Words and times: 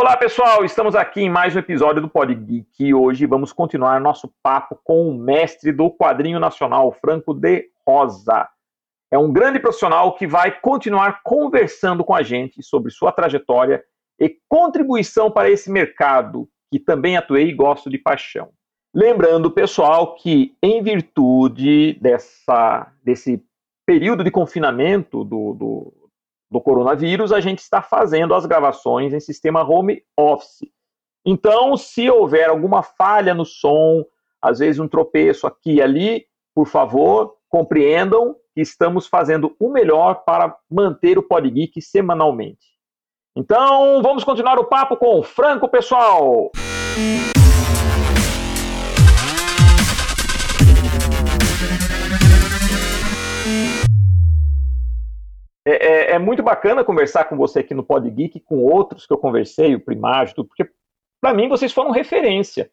Olá 0.00 0.16
pessoal, 0.16 0.64
estamos 0.64 0.94
aqui 0.94 1.20
em 1.20 1.28
mais 1.28 1.54
um 1.54 1.58
episódio 1.58 2.00
do 2.00 2.08
Pod 2.08 2.34
Geek 2.34 2.82
e 2.82 2.94
hoje 2.94 3.26
vamos 3.26 3.52
continuar 3.52 4.00
nosso 4.00 4.32
papo 4.42 4.80
com 4.82 5.06
o 5.06 5.14
mestre 5.14 5.72
do 5.72 5.90
quadrinho 5.90 6.40
nacional, 6.40 6.90
Franco 6.90 7.34
de 7.34 7.68
Rosa. 7.86 8.48
É 9.10 9.18
um 9.18 9.30
grande 9.30 9.60
profissional 9.60 10.14
que 10.14 10.26
vai 10.26 10.58
continuar 10.58 11.20
conversando 11.22 12.02
com 12.02 12.14
a 12.14 12.22
gente 12.22 12.62
sobre 12.62 12.90
sua 12.90 13.12
trajetória 13.12 13.84
e 14.18 14.34
contribuição 14.48 15.30
para 15.30 15.50
esse 15.50 15.70
mercado 15.70 16.48
que 16.72 16.80
também 16.80 17.18
atuei 17.18 17.50
e 17.50 17.54
gosto 17.54 17.90
de 17.90 17.98
paixão. 17.98 18.48
Lembrando, 18.94 19.50
pessoal, 19.50 20.14
que 20.14 20.56
em 20.62 20.82
virtude 20.82 21.98
dessa, 22.00 22.90
desse 23.04 23.44
período 23.84 24.24
de 24.24 24.30
confinamento 24.30 25.22
do, 25.24 25.52
do 25.52 25.99
do 26.50 26.60
coronavírus, 26.60 27.32
a 27.32 27.40
gente 27.40 27.60
está 27.60 27.80
fazendo 27.80 28.34
as 28.34 28.44
gravações 28.44 29.12
em 29.12 29.20
sistema 29.20 29.62
home 29.62 30.02
office. 30.16 30.68
Então, 31.24 31.76
se 31.76 32.10
houver 32.10 32.48
alguma 32.48 32.82
falha 32.82 33.34
no 33.34 33.44
som, 33.44 34.04
às 34.42 34.58
vezes 34.58 34.80
um 34.80 34.88
tropeço 34.88 35.46
aqui 35.46 35.74
e 35.74 35.82
ali, 35.82 36.26
por 36.54 36.66
favor, 36.66 37.36
compreendam 37.48 38.34
que 38.54 38.60
estamos 38.60 39.06
fazendo 39.06 39.54
o 39.60 39.70
melhor 39.70 40.24
para 40.24 40.56
manter 40.70 41.18
o 41.18 41.22
Podgeek 41.22 41.80
semanalmente. 41.80 42.70
Então, 43.36 44.02
vamos 44.02 44.24
continuar 44.24 44.58
o 44.58 44.64
papo 44.64 44.96
com 44.96 45.20
o 45.20 45.22
Franco, 45.22 45.68
pessoal! 45.68 46.50
É, 55.66 55.72
é, 55.72 56.12
é, 56.12 56.18
muito 56.18 56.42
bacana 56.42 56.84
conversar 56.84 57.24
com 57.24 57.36
você 57.36 57.60
aqui 57.60 57.74
no 57.74 57.84
Pod 57.84 58.08
Geek, 58.10 58.40
com 58.40 58.58
outros 58.64 59.06
que 59.06 59.12
eu 59.12 59.18
conversei, 59.18 59.74
o 59.74 59.80
Primágio, 59.80 60.34
tudo, 60.34 60.48
porque 60.48 60.70
para 61.20 61.34
mim 61.34 61.48
vocês 61.48 61.72
foram 61.72 61.90
referência. 61.90 62.70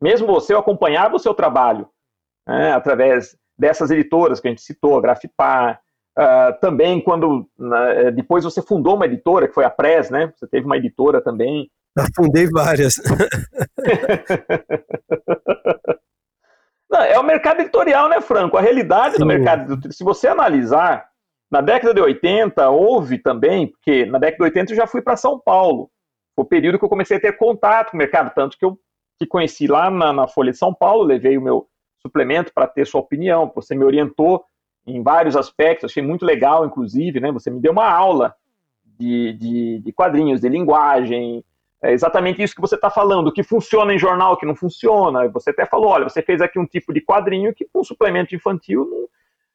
Mesmo 0.00 0.26
você, 0.26 0.52
eu 0.52 0.58
acompanhava 0.58 1.16
o 1.16 1.18
seu 1.18 1.32
trabalho 1.32 1.88
né, 2.46 2.72
através 2.72 3.36
dessas 3.58 3.90
editoras 3.90 4.38
que 4.38 4.48
a 4.48 4.50
gente 4.50 4.60
citou, 4.60 4.98
a 4.98 5.00
Grafipar, 5.00 5.80
uh, 6.18 6.52
também 6.60 7.00
quando 7.00 7.48
uh, 7.58 8.12
depois 8.14 8.44
você 8.44 8.60
fundou 8.60 8.96
uma 8.96 9.06
editora, 9.06 9.48
que 9.48 9.54
foi 9.54 9.64
a 9.64 9.70
Press, 9.70 10.10
né? 10.10 10.30
Você 10.36 10.46
teve 10.46 10.66
uma 10.66 10.76
editora 10.76 11.22
também. 11.22 11.70
Eu 11.96 12.04
fundei 12.14 12.46
várias. 12.50 12.96
Não, 16.90 17.00
é 17.00 17.18
o 17.18 17.24
mercado 17.24 17.62
editorial, 17.62 18.10
né, 18.10 18.20
Franco? 18.20 18.58
A 18.58 18.60
realidade 18.60 19.14
Sim. 19.14 19.20
do 19.20 19.26
mercado, 19.26 19.92
se 19.92 20.04
você 20.04 20.28
analisar 20.28 21.08
na 21.50 21.60
década 21.60 21.94
de 21.94 22.00
80, 22.00 22.68
houve 22.70 23.18
também, 23.18 23.68
porque 23.68 24.04
na 24.06 24.18
década 24.18 24.38
de 24.38 24.44
80 24.44 24.72
eu 24.72 24.76
já 24.76 24.86
fui 24.86 25.00
para 25.00 25.16
São 25.16 25.38
Paulo. 25.38 25.90
Foi 26.34 26.44
o 26.44 26.48
período 26.48 26.78
que 26.78 26.84
eu 26.84 26.88
comecei 26.88 27.16
a 27.16 27.20
ter 27.20 27.36
contato 27.36 27.90
com 27.90 27.96
o 27.96 27.98
mercado, 27.98 28.32
tanto 28.34 28.58
que 28.58 28.64
eu 28.64 28.78
te 29.18 29.26
conheci 29.26 29.66
lá 29.66 29.90
na, 29.90 30.12
na 30.12 30.28
Folha 30.28 30.52
de 30.52 30.58
São 30.58 30.74
Paulo, 30.74 31.02
levei 31.02 31.38
o 31.38 31.42
meu 31.42 31.66
suplemento 31.98 32.52
para 32.52 32.66
ter 32.66 32.86
sua 32.86 33.00
opinião. 33.00 33.50
Você 33.54 33.74
me 33.74 33.84
orientou 33.84 34.44
em 34.86 35.02
vários 35.02 35.36
aspectos, 35.36 35.90
achei 35.90 36.02
muito 36.02 36.24
legal, 36.24 36.66
inclusive, 36.66 37.18
né? 37.20 37.32
Você 37.32 37.50
me 37.50 37.60
deu 37.60 37.72
uma 37.72 37.88
aula 37.88 38.34
de, 38.84 39.32
de, 39.34 39.78
de 39.80 39.92
quadrinhos, 39.92 40.40
de 40.40 40.48
linguagem, 40.48 41.44
é 41.82 41.92
exatamente 41.92 42.42
isso 42.42 42.54
que 42.54 42.60
você 42.60 42.74
está 42.74 42.90
falando, 42.90 43.28
o 43.28 43.32
que 43.32 43.42
funciona 43.42 43.92
em 43.92 43.98
jornal, 43.98 44.32
o 44.32 44.36
que 44.36 44.46
não 44.46 44.54
funciona. 44.54 45.28
Você 45.28 45.50
até 45.50 45.66
falou, 45.66 45.88
olha, 45.88 46.08
você 46.08 46.22
fez 46.22 46.40
aqui 46.40 46.58
um 46.58 46.66
tipo 46.66 46.92
de 46.92 47.00
quadrinho 47.00 47.54
que 47.54 47.66
um 47.74 47.84
suplemento 47.84 48.34
infantil 48.34 48.84
não, 48.90 49.08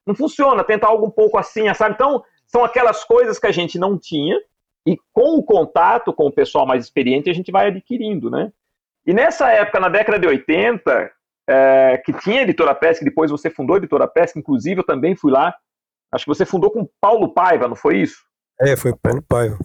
não 0.05 0.15
funciona, 0.15 0.63
tenta 0.63 0.87
algo 0.87 1.05
um 1.05 1.11
pouco 1.11 1.37
assim, 1.37 1.71
sabe? 1.73 1.95
Então, 1.95 2.23
são 2.47 2.63
aquelas 2.63 3.03
coisas 3.03 3.39
que 3.39 3.47
a 3.47 3.51
gente 3.51 3.79
não 3.79 3.97
tinha 3.97 4.37
e 4.85 4.97
com 5.13 5.37
o 5.37 5.43
contato 5.43 6.11
com 6.13 6.25
o 6.25 6.31
pessoal 6.31 6.65
mais 6.65 6.83
experiente 6.83 7.29
a 7.29 7.33
gente 7.33 7.51
vai 7.51 7.67
adquirindo, 7.67 8.29
né? 8.29 8.51
E 9.05 9.13
nessa 9.13 9.49
época, 9.51 9.79
na 9.79 9.89
década 9.89 10.19
de 10.19 10.27
80, 10.27 11.11
é, 11.47 12.01
que 12.05 12.13
tinha 12.13 12.39
a 12.39 12.43
Editora 12.43 12.75
que 12.75 13.05
depois 13.05 13.31
você 13.31 13.49
fundou 13.49 13.75
a 13.75 13.77
Editora 13.77 14.07
que 14.07 14.39
inclusive 14.39 14.81
eu 14.81 14.85
também 14.85 15.15
fui 15.15 15.31
lá, 15.31 15.53
acho 16.11 16.25
que 16.25 16.29
você 16.29 16.45
fundou 16.45 16.71
com 16.71 16.87
Paulo 16.99 17.33
Paiva, 17.33 17.67
não 17.67 17.75
foi 17.75 17.97
isso? 17.97 18.21
É, 18.59 18.75
foi 18.75 18.93
Paulo 18.95 19.21
Paiva. 19.21 19.57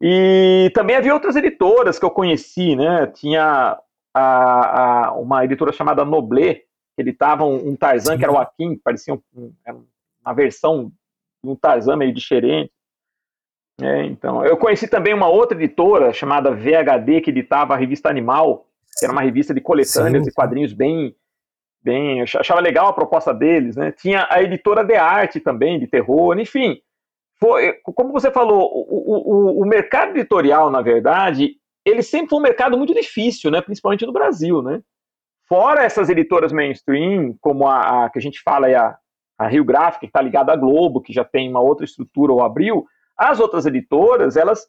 E 0.00 0.70
também 0.74 0.96
havia 0.96 1.14
outras 1.14 1.36
editoras 1.36 1.98
que 1.98 2.04
eu 2.04 2.10
conheci, 2.10 2.74
né? 2.74 3.06
Tinha 3.06 3.78
a, 4.12 5.06
a, 5.06 5.12
uma 5.12 5.44
editora 5.44 5.72
chamada 5.72 6.04
Noblé, 6.04 6.62
ele 6.96 7.10
estava 7.10 7.44
um, 7.44 7.70
um, 7.70 7.76
Tarzan, 7.76 8.12
Sim. 8.12 8.18
que 8.18 8.24
era 8.24 8.32
o 8.32 8.38
Akin, 8.38 8.76
que 8.76 8.82
parecia 8.82 9.14
um, 9.14 9.20
um, 9.34 9.52
uma 10.24 10.34
versão 10.34 10.92
de 11.42 11.50
um 11.50 11.56
Tarzan 11.56 11.96
meio 11.96 12.12
diferente. 12.12 12.72
É, 13.80 14.04
então, 14.04 14.44
eu 14.44 14.56
conheci 14.56 14.86
também 14.86 15.14
uma 15.14 15.28
outra 15.28 15.56
editora 15.56 16.12
chamada 16.12 16.50
VHD, 16.52 17.20
que 17.22 17.30
editava 17.30 17.74
a 17.74 17.76
revista 17.76 18.08
Animal, 18.08 18.66
que 18.98 19.04
era 19.04 19.12
uma 19.12 19.22
revista 19.22 19.54
de 19.54 19.60
coletâneas 19.60 20.26
e 20.26 20.32
quadrinhos 20.32 20.72
bem, 20.72 21.16
bem. 21.82 22.20
Eu 22.20 22.24
achava 22.24 22.60
legal 22.60 22.88
a 22.88 22.92
proposta 22.92 23.32
deles, 23.32 23.74
né? 23.74 23.90
Tinha 23.90 24.26
a 24.30 24.42
editora 24.42 24.84
de 24.84 24.94
arte 24.94 25.40
também, 25.40 25.80
de 25.80 25.86
terror, 25.86 26.38
enfim. 26.38 26.80
Foi, 27.40 27.72
como 27.82 28.12
você 28.12 28.30
falou, 28.30 28.70
o, 28.72 29.58
o, 29.58 29.62
o 29.62 29.66
mercado 29.66 30.10
editorial, 30.10 30.70
na 30.70 30.80
verdade, 30.80 31.56
ele 31.84 32.02
sempre 32.02 32.28
foi 32.28 32.38
um 32.38 32.42
mercado 32.42 32.78
muito 32.78 32.94
difícil, 32.94 33.50
né? 33.50 33.60
Principalmente 33.60 34.06
no 34.06 34.12
Brasil, 34.12 34.62
né? 34.62 34.80
Fora 35.48 35.82
essas 35.82 36.08
editoras 36.08 36.52
mainstream, 36.52 37.36
como 37.40 37.66
a, 37.66 38.04
a 38.04 38.10
que 38.10 38.18
a 38.18 38.22
gente 38.22 38.40
fala 38.42 38.68
a, 38.68 38.96
a 39.38 39.46
Rio 39.48 39.64
Gráfica, 39.64 40.00
que 40.00 40.06
está 40.06 40.20
ligada 40.20 40.52
à 40.52 40.56
Globo, 40.56 41.00
que 41.00 41.12
já 41.12 41.24
tem 41.24 41.48
uma 41.48 41.60
outra 41.60 41.84
estrutura, 41.84 42.32
ou 42.32 42.42
Abril, 42.42 42.86
as 43.16 43.40
outras 43.40 43.66
editoras, 43.66 44.36
elas 44.36 44.66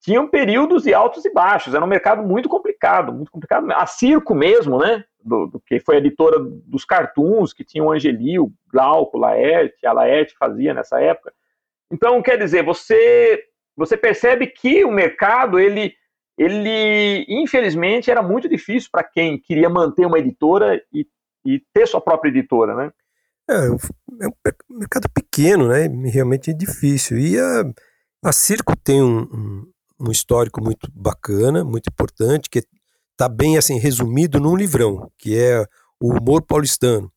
tinham 0.00 0.26
períodos 0.28 0.84
de 0.84 0.94
altos 0.94 1.24
e 1.24 1.32
baixos, 1.32 1.74
era 1.74 1.84
um 1.84 1.88
mercado 1.88 2.22
muito 2.22 2.48
complicado, 2.48 3.12
muito 3.12 3.30
complicado. 3.30 3.70
A 3.72 3.84
Circo 3.86 4.34
mesmo, 4.34 4.78
né, 4.78 5.04
do, 5.22 5.46
do 5.46 5.60
que 5.60 5.78
foi 5.80 5.96
a 5.96 5.98
editora 5.98 6.38
dos 6.40 6.84
cartoons, 6.84 7.52
que 7.52 7.64
tinha 7.64 7.84
o 7.84 7.92
Angelio, 7.92 8.50
Glauco, 8.72 9.18
Laerte, 9.18 9.86
a 9.86 9.92
Laerte 9.92 10.34
fazia 10.38 10.72
nessa 10.72 11.00
época. 11.00 11.32
Então, 11.90 12.22
quer 12.22 12.38
dizer, 12.38 12.64
você 12.64 13.44
você 13.76 13.96
percebe 13.96 14.46
que 14.46 14.84
o 14.84 14.90
mercado, 14.90 15.58
ele 15.58 15.94
ele, 16.40 17.26
infelizmente, 17.28 18.10
era 18.10 18.22
muito 18.22 18.48
difícil 18.48 18.88
para 18.90 19.04
quem 19.04 19.38
queria 19.38 19.68
manter 19.68 20.06
uma 20.06 20.18
editora 20.18 20.82
e, 20.90 21.06
e 21.44 21.62
ter 21.70 21.86
sua 21.86 22.00
própria 22.00 22.30
editora, 22.30 22.74
né? 22.74 22.90
É, 23.50 23.66
é 23.66 24.28
um 24.70 24.78
mercado 24.78 25.06
pequeno, 25.10 25.68
né? 25.68 25.86
Realmente 26.10 26.50
é 26.50 26.54
difícil. 26.54 27.18
E 27.18 27.38
a, 27.38 27.64
a 28.24 28.32
Circo 28.32 28.74
tem 28.74 29.02
um, 29.02 29.20
um, 29.20 29.72
um 30.00 30.10
histórico 30.10 30.64
muito 30.64 30.90
bacana, 30.94 31.62
muito 31.62 31.90
importante, 31.92 32.48
que 32.48 32.62
está 33.12 33.28
bem 33.28 33.58
assim 33.58 33.78
resumido 33.78 34.40
num 34.40 34.56
livrão, 34.56 35.12
que 35.18 35.38
é 35.38 35.62
o 36.00 36.14
Humor 36.14 36.40
Paulistano, 36.40 37.12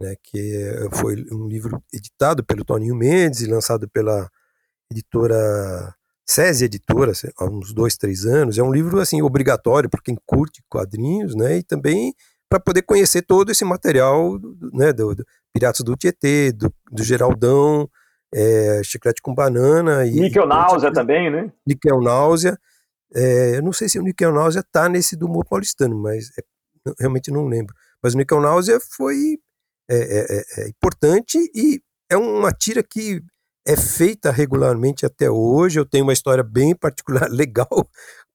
né? 0.00 0.16
Que 0.20 0.56
é, 0.56 0.96
foi 0.96 1.14
um 1.30 1.46
livro 1.46 1.80
editado 1.94 2.44
pelo 2.44 2.64
Toninho 2.64 2.96
Mendes 2.96 3.40
e 3.40 3.46
lançado 3.46 3.88
pela 3.88 4.28
editora 4.90 5.94
SESI 6.28 6.66
Editora, 6.66 7.12
há 7.38 7.44
uns 7.46 7.72
dois, 7.72 7.96
três 7.96 8.26
anos. 8.26 8.58
É 8.58 8.62
um 8.62 8.70
livro 8.70 9.00
assim 9.00 9.22
obrigatório 9.22 9.88
para 9.88 10.02
quem 10.02 10.16
curte 10.26 10.62
quadrinhos, 10.68 11.34
né? 11.34 11.58
E 11.58 11.62
também 11.62 12.14
para 12.50 12.60
poder 12.60 12.82
conhecer 12.82 13.22
todo 13.22 13.50
esse 13.50 13.64
material, 13.64 14.38
né? 14.72 14.92
Do, 14.92 15.14
do 15.14 15.24
Piratas 15.54 15.80
do 15.80 15.96
Tietê, 15.96 16.52
do, 16.52 16.72
do 16.92 17.02
Geraldão, 17.02 17.88
é, 18.32 18.82
Chiclete 18.84 19.22
com 19.22 19.34
Banana 19.34 20.04
e 20.04 20.20
Níquel 20.20 20.46
Náusea 20.46 20.92
também, 20.92 21.30
né? 21.30 21.50
Níquel 21.66 22.00
Náusea. 22.02 22.58
É, 23.14 23.56
eu 23.56 23.62
não 23.62 23.72
sei 23.72 23.88
se 23.88 23.98
o 23.98 24.02
Níquel 24.02 24.32
Náusea 24.32 24.62
tá 24.70 24.86
nesse 24.86 25.16
do 25.16 25.26
humor 25.26 25.46
paulistano, 25.46 25.96
mas 25.96 26.28
é, 26.38 26.42
realmente 27.00 27.30
não 27.30 27.46
lembro. 27.46 27.74
Mas 28.02 28.12
o 28.12 28.18
Níquel 28.18 28.40
Náusea 28.42 28.78
foi 28.96 29.38
é, 29.90 29.96
é, 29.96 30.36
é, 30.36 30.64
é 30.64 30.68
importante 30.68 31.38
e 31.54 31.80
é 32.10 32.18
uma 32.18 32.52
tira 32.52 32.82
que 32.82 33.22
é 33.68 33.76
feita 33.76 34.32
regularmente 34.32 35.04
até 35.04 35.30
hoje. 35.30 35.78
Eu 35.78 35.84
tenho 35.84 36.04
uma 36.04 36.12
história 36.12 36.42
bem 36.42 36.74
particular, 36.74 37.28
legal, 37.30 37.68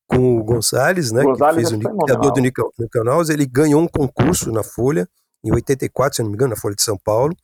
com 0.07 0.37
o 0.37 0.43
Gonçalves, 0.43 1.11
né? 1.11 1.23
Que 1.23 1.53
fez 1.55 1.71
é 1.71 1.75
o 1.75 1.97
criador 1.97 2.31
do 2.31 2.39
Nickel 2.39 2.71
Ele 3.29 3.45
ganhou 3.47 3.81
um 3.81 3.87
concurso 3.87 4.51
na 4.51 4.61
Folha, 4.61 5.09
em 5.43 5.51
84, 5.51 6.15
se 6.15 6.21
não 6.21 6.29
me 6.29 6.35
engano, 6.35 6.51
na 6.51 6.61
Folha 6.61 6.75
de 6.75 6.83
São 6.83 6.97
Paulo. 6.97 7.35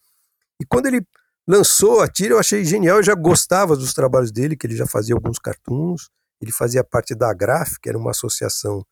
E 0.62 0.65
quando 0.65 0.86
ele 0.86 1.01
lançou 1.47 2.01
a 2.01 2.07
tira, 2.07 2.36
eu 2.36 2.39
achei 2.39 2.63
genial. 2.63 2.97
Eu 2.97 3.03
já 3.03 3.15
gostava 3.15 3.75
dos 3.75 3.94
trabalhos 3.94 4.31
dele, 4.31 4.56
que 4.56 4.68
ele 4.68 4.75
já 4.75 4.85
fazia 4.85 5.15
alguns 5.15 5.39
cartoons. 5.39 6.09
Ele 6.39 6.51
fazia 6.51 6.83
parte 6.83 7.15
da 7.15 7.33
Graf, 7.33 7.77
que 7.81 7.89
era 7.89 7.97
uma 7.97 8.12
associação 8.12 8.85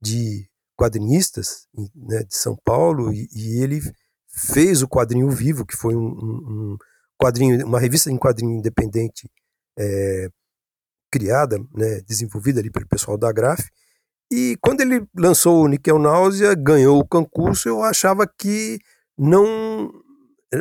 de 0.00 0.48
quadrinistas 0.76 1.68
né, 1.94 2.22
de 2.22 2.34
São 2.34 2.56
Paulo, 2.64 3.12
e, 3.12 3.28
e, 3.34 3.62
ele 3.62 3.82
fez 4.26 4.80
o 4.80 4.88
quadrinho 4.88 5.28
Vivo, 5.28 5.66
que 5.66 5.76
foi 5.76 5.94
um, 5.94 6.08
um, 6.08 6.78
quadrinho, 7.20 7.66
uma 7.66 7.78
revista 7.78 8.10
em 8.10 8.16
quadrinho 8.16 8.58
independente 8.58 9.28
é, 9.78 10.28
criada, 11.10 11.58
né, 11.74 12.00
desenvolvida 12.06 12.60
ali 12.60 12.70
pelo 12.70 12.88
pessoal 12.88 13.18
da 13.18 13.32
Graf. 13.32 13.60
E 14.32 14.56
quando 14.60 14.80
ele 14.80 15.04
lançou 15.16 15.64
o 15.64 15.68
Nickel 15.68 15.98
Náusea, 15.98 16.54
ganhou 16.54 16.98
o 17.00 17.06
concurso, 17.06 17.68
eu 17.68 17.82
achava 17.82 18.26
que 18.26 18.78
não 19.18 19.90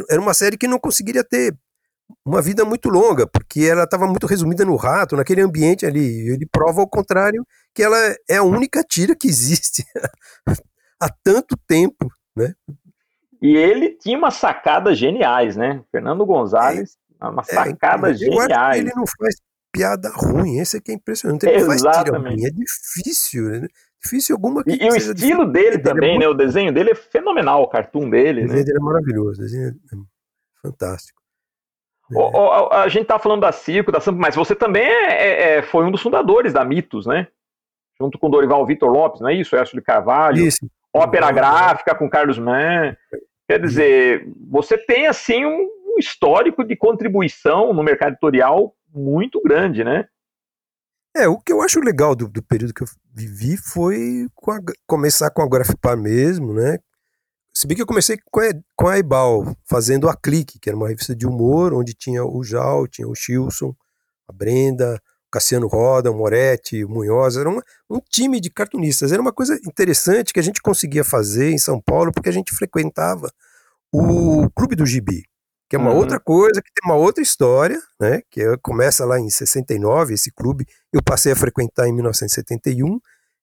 era 0.10 0.20
uma 0.20 0.34
série 0.34 0.58
que 0.58 0.68
não 0.68 0.80
conseguiria 0.80 1.24
ter 1.24 1.56
uma 2.26 2.42
vida 2.42 2.66
muito 2.66 2.90
longa, 2.90 3.28
porque 3.28 3.62
ela 3.62 3.84
estava 3.84 4.08
muito 4.08 4.26
resumida 4.26 4.66
no 4.66 4.76
rato, 4.76 5.16
naquele 5.16 5.42
ambiente 5.42 5.86
ali. 5.86 6.30
Ele 6.30 6.48
prova 6.52 6.82
ao 6.82 6.90
contrário 6.90 7.46
que 7.74 7.84
ela 7.84 7.98
é 8.28 8.38
a 8.38 8.44
única 8.44 8.84
tira 8.84 9.16
que 9.16 9.28
existe 9.30 9.84
há 11.00 11.10
tanto 11.24 11.56
tempo, 11.68 12.12
né? 12.36 12.54
E 13.42 13.56
ele 13.56 13.90
tinha 13.90 14.18
umas 14.18 14.36
sacadas 14.36 14.98
geniais, 14.98 15.56
né? 15.56 15.84
Fernando 15.92 16.26
Gonzalez, 16.26 16.98
é, 17.22 17.26
uma 17.26 17.44
sacada 17.44 18.12
é, 18.12 18.14
geniais. 18.14 18.80
ele 18.80 18.92
não 18.96 19.06
faz 19.06 19.36
piada 19.72 20.10
ruim, 20.14 20.60
esse 20.60 20.78
aqui 20.78 20.92
é 20.92 20.96
impressionante. 20.96 21.46
Ele 21.46 21.66
faz 21.66 21.82
tira 21.82 22.18
ruim, 22.18 22.46
é 22.46 22.50
difícil, 22.50 23.44
né? 23.44 23.68
Difícil 24.02 24.36
alguma 24.36 24.64
que 24.64 24.72
E, 24.72 24.84
e 24.84 24.90
o 24.90 24.96
estilo 24.96 25.46
dele 25.46 25.78
também, 25.78 26.16
é 26.16 26.20
né? 26.20 26.28
O 26.28 26.34
desenho 26.34 26.74
dele 26.74 26.92
é 26.92 26.96
fenomenal, 26.96 27.64
o 27.64 27.68
cartoon 27.68 28.10
dele. 28.10 28.44
O 28.44 28.48
desenho 28.48 28.60
né? 28.60 28.64
dele 28.66 28.78
é 28.78 28.82
maravilhoso, 28.82 29.42
o 29.42 29.44
desenho 29.44 29.70
é 29.70 29.96
fantástico. 30.62 31.20
O, 32.12 32.22
o, 32.22 32.74
a, 32.74 32.88
gente 32.88 33.06
tá 33.06 33.20
falando 33.20 33.42
da 33.42 33.52
Circo, 33.52 33.92
da 33.92 34.02
Sampa, 34.02 34.20
mas 34.20 34.36
você 34.36 34.56
também 34.56 34.84
é, 34.84 35.14
é, 35.14 35.58
é, 35.58 35.62
foi 35.62 35.86
um 35.86 35.92
dos 35.92 36.02
fundadores 36.02 36.54
da 36.54 36.66
Mitos, 36.66 37.06
né? 37.06 37.28
Junto 38.02 38.18
com 38.18 38.30
Dorival 38.30 38.66
Vitor 38.66 38.90
Lopes, 38.90 39.22
não 39.22 39.30
é 39.30 39.36
isso? 39.36 39.56
Écio 39.56 39.78
de 39.78 39.84
Carvalho. 39.84 40.38
Isso. 40.38 40.66
Ópera 40.92 41.32
gráfica 41.32 41.94
com 41.94 42.10
Carlos 42.10 42.40
Mann. 42.40 42.96
Quer 43.50 43.60
dizer, 43.60 44.32
você 44.48 44.78
tem 44.78 45.08
assim 45.08 45.44
um, 45.44 45.68
histórico 45.98 46.64
de 46.64 46.76
contribuição 46.78 47.74
no 47.74 47.84
mercado 47.84 48.12
editorial 48.12 48.76
muito 48.94 49.42
grande, 49.42 49.84
né? 49.84 50.08
É, 51.18 51.28
o 51.28 51.40
que 51.40 51.52
eu 51.52 51.60
acho 51.60 51.80
legal 51.80 52.16
do, 52.16 52.28
do 52.30 52.44
período 52.44 52.76
que 52.76 52.84
eu 52.84 52.88
vivi 53.12 53.58
foi 53.58 54.28
com 54.36 54.52
a, 54.52 54.60
começar 54.86 55.32
com 55.32 55.42
a 55.42 55.50
Grafipar 55.50 55.98
mesmo, 55.98 56.54
né? 56.54 56.78
Se 57.52 57.66
bem 57.66 57.76
que 57.76 57.82
eu 57.82 57.88
comecei 57.88 58.20
com 58.32 58.40
a, 58.40 58.52
com 58.76 58.88
a 58.88 59.00
Ebal, 59.00 59.44
fazendo 59.68 60.08
a 60.08 60.16
Clique, 60.16 60.60
que 60.60 60.70
era 60.70 60.78
uma 60.78 60.88
revista 60.88 61.16
de 61.16 61.26
humor, 61.26 61.74
onde 61.74 61.96
tinha 61.96 62.24
o 62.24 62.44
Jal, 62.44 62.88
tinha 62.88 63.08
o 63.08 63.16
Chilson, 63.16 63.76
a 64.28 64.32
Brenda, 64.32 65.02
Cassiano 65.32 65.68
Roda, 65.68 66.12
o 66.12 66.16
Moretti, 66.16 66.84
o 66.84 66.90
Munhoz, 66.90 67.38
era 67.38 67.50
um, 67.50 67.60
um 67.90 68.00
time 68.10 68.40
de 68.40 68.50
cartunistas. 68.50 69.12
Era 69.12 69.22
uma 69.22 69.32
coisa 69.32 69.56
interessante 69.66 70.34
que 70.34 70.40
a 70.40 70.44
gente 70.44 70.62
conseguia 70.62 71.04
fazer 71.04 71.52
em 71.52 71.58
São 71.58 71.80
Paulo, 71.80 72.12
porque 72.12 72.30
a 72.30 72.34
gente 72.34 72.54
frequentava 72.56 73.32
o 73.94 74.50
Clube 74.52 74.76
do 74.76 74.86
Gibi, 74.86 75.24
que 75.70 75.76
é 75.76 75.80
uma 75.80 75.92
uhum. 75.92 75.98
outra 75.98 76.20
coisa, 76.20 76.62
que 76.62 76.72
tem 76.74 76.92
uma 76.92 76.96
outra 77.00 77.22
história, 77.22 77.80
né? 78.00 78.22
Que 78.30 78.42
é, 78.42 78.58
começa 78.62 79.06
lá 79.06 79.20
em 79.20 79.30
69, 79.30 80.14
esse 80.14 80.32
clube, 80.32 80.66
eu 80.92 81.02
passei 81.04 81.32
a 81.32 81.36
frequentar 81.36 81.88
em 81.88 81.94
1971, 81.94 83.00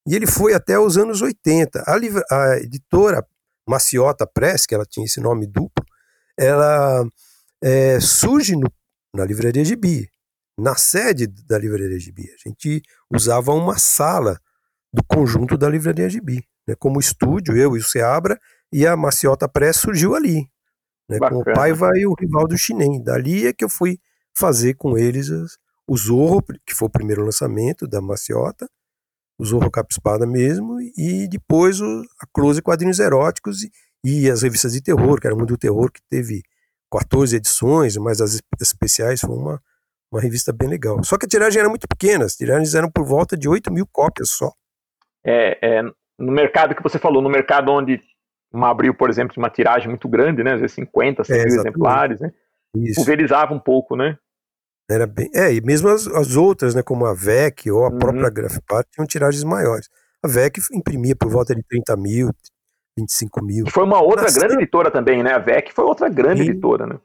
e 0.09 0.15
ele 0.15 0.27
foi 0.27 0.55
até 0.55 0.79
os 0.79 0.97
anos 0.97 1.23
80. 1.23 1.85
A, 1.87 1.95
a 2.35 2.59
editora 2.59 3.25
Maciota 3.69 4.27
Press, 4.27 4.67
que 4.67 4.75
ela 4.75 4.87
tinha 4.87 5.07
esse 5.07 5.21
nome 5.21 5.47
duplo, 5.47 5.85
ela 6.39 7.05
é, 7.63 7.99
surge 8.01 8.55
no, 8.55 8.71
na 9.15 9.25
Livraria 9.25 9.65
Gibi, 9.65 10.09
na 10.59 10.75
sede 10.75 11.27
da 11.27 11.59
Livraria 11.59 11.99
Gibi. 11.99 12.31
A 12.31 12.49
gente 12.49 12.83
usava 13.11 13.53
uma 13.53 13.79
sala 13.79 14.41
do 14.93 15.03
conjunto 15.05 15.59
da 15.59 15.69
Livraria 15.69 16.09
Gibi, 16.09 16.43
né, 16.67 16.75
como 16.79 16.99
estúdio, 16.99 17.57
eu 17.57 17.77
e 17.77 17.81
o 17.81 17.85
Seabra, 17.85 18.39
e 18.73 18.87
a 18.87 18.97
Maciota 18.97 19.49
Press 19.49 19.77
surgiu 19.77 20.15
ali, 20.15 20.49
né, 21.09 21.19
com 21.19 21.37
o 21.37 21.45
Paiva 21.45 21.91
e 21.97 22.07
o 22.07 22.15
Rivaldo 22.15 22.57
Chinem. 22.57 23.03
Dali 23.03 23.47
é 23.47 23.53
que 23.53 23.65
eu 23.65 23.69
fui 23.69 23.99
fazer 24.35 24.75
com 24.75 24.97
eles 24.97 25.31
as, 25.31 25.59
o 25.87 25.97
Zorro, 25.97 26.43
que 26.65 26.75
foi 26.75 26.89
o 26.89 26.91
primeiro 26.91 27.25
lançamento 27.25 27.87
da 27.87 28.01
Maciota, 28.01 28.69
o 29.39 29.45
Zorro 29.45 29.71
Capa 29.71 29.89
Espada 29.91 30.27
mesmo, 30.27 30.81
e 30.97 31.29
depois 31.29 31.81
o, 31.81 32.03
a 32.21 32.27
Close 32.33 32.63
Quadrinhos 32.63 32.99
Eróticos 32.99 33.63
e, 33.63 33.71
e, 34.05 34.31
as 34.31 34.43
revistas 34.43 34.73
de 34.73 34.81
terror, 34.81 35.21
que 35.21 35.27
era 35.27 35.35
o 35.35 35.39
Mundo 35.39 35.49
do 35.49 35.59
Terror, 35.59 35.93
que 35.93 36.01
teve 36.09 36.43
14 36.91 37.37
edições, 37.37 37.97
mas 37.97 38.21
as 38.21 38.41
especiais 38.61 39.21
foi 39.21 39.37
uma, 39.37 39.63
uma 40.17 40.23
revista 40.23 40.53
bem 40.53 40.69
legal. 40.69 41.03
Só 41.05 41.17
que 41.17 41.27
a 41.27 41.29
tiragem 41.29 41.61
era 41.61 41.69
muito 41.69 41.87
pequena, 41.87 42.25
as 42.25 42.35
tiragens 42.35 42.75
eram 42.75 42.91
por 42.91 43.05
volta 43.05 43.37
de 43.37 43.49
8 43.49 43.73
mil 43.73 43.87
cópias 43.87 44.31
só. 44.31 44.51
É, 45.25 45.59
é, 45.61 45.83
no 46.19 46.33
mercado 46.33 46.75
que 46.75 46.83
você 46.83 46.99
falou, 46.99 47.23
no 47.23 47.29
mercado 47.29 47.71
onde 47.71 48.01
uma 48.53 48.71
abriu, 48.71 48.95
por 48.95 49.11
exemplo, 49.11 49.35
uma 49.37 49.51
tiragem 49.51 49.89
muito 49.89 50.09
grande, 50.09 50.43
né? 50.43 50.55
Às 50.55 50.61
vezes 50.61 50.75
50, 50.75 51.25
100 51.25 51.37
é, 51.37 51.45
mil 51.45 51.61
exemplares, 51.61 52.21
né? 52.21 52.33
Isso. 52.77 52.97
Pulverizava 52.97 53.53
um 53.53 53.59
pouco, 53.59 53.97
né? 53.97 54.17
Era 54.89 55.07
bem, 55.07 55.29
é, 55.35 55.53
e 55.53 55.61
mesmo 55.61 55.89
as, 55.89 56.07
as 56.07 56.37
outras, 56.37 56.75
né, 56.75 56.83
como 56.83 57.07
a 57.07 57.13
VEC 57.13 57.71
ou 57.71 57.85
a 57.85 57.89
uhum. 57.89 57.99
própria 57.99 58.31
Grafipart, 58.31 58.87
tinham 58.93 59.07
tiragens 59.07 59.43
maiores. 59.43 59.89
A 60.25 60.29
VEC 60.29 60.61
imprimia 60.73 61.17
por 61.17 61.29
volta 61.29 61.55
de 61.55 61.63
30 61.65 61.97
mil, 61.97 62.31
25 62.97 63.45
mil. 63.45 63.67
Foi 63.69 63.83
uma 63.83 64.01
outra 64.01 64.31
grande 64.33 64.55
editora 64.55 64.91
também, 64.91 65.25
né? 65.25 65.33
A 65.33 65.39
VEC 65.39 65.73
foi 65.73 65.85
outra 65.85 66.09
grande 66.09 66.43
e... 66.43 66.49
editora, 66.49 66.87
né? 66.87 67.01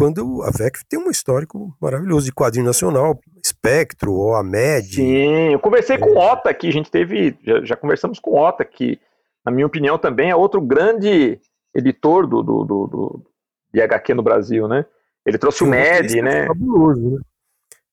Quando 0.00 0.42
a 0.42 0.50
VEC 0.50 0.78
tem 0.88 0.98
um 0.98 1.10
histórico 1.10 1.76
maravilhoso 1.80 2.24
de 2.24 2.32
quadrinho 2.32 2.64
nacional, 2.64 3.20
Espectro 3.44 4.14
ou 4.14 4.34
a 4.34 4.42
MED. 4.42 4.94
Sim, 4.94 5.52
eu 5.52 5.58
conversei 5.58 5.96
é. 5.96 5.98
com 5.98 6.10
o 6.10 6.16
Ota 6.16 6.48
aqui, 6.48 6.68
a 6.68 6.72
gente 6.72 6.90
teve, 6.90 7.38
já, 7.44 7.64
já 7.64 7.76
conversamos 7.76 8.18
com 8.18 8.30
o 8.30 8.36
Ota, 8.38 8.64
que 8.64 8.98
na 9.44 9.52
minha 9.52 9.66
opinião, 9.66 9.98
também 9.98 10.30
é 10.30 10.36
outro 10.36 10.60
grande 10.60 11.40
editor 11.74 12.26
do, 12.26 12.42
do, 12.42 12.64
do, 12.64 12.86
do 12.86 13.30
de 13.72 13.80
HQ 13.80 14.14
no 14.14 14.22
Brasil, 14.22 14.66
né? 14.68 14.84
Ele 15.24 15.38
trouxe 15.38 15.62
o 15.62 15.66
MED, 15.66 16.20
né? 16.22 16.46
Fabuloso, 16.46 17.10
né? 17.10 17.20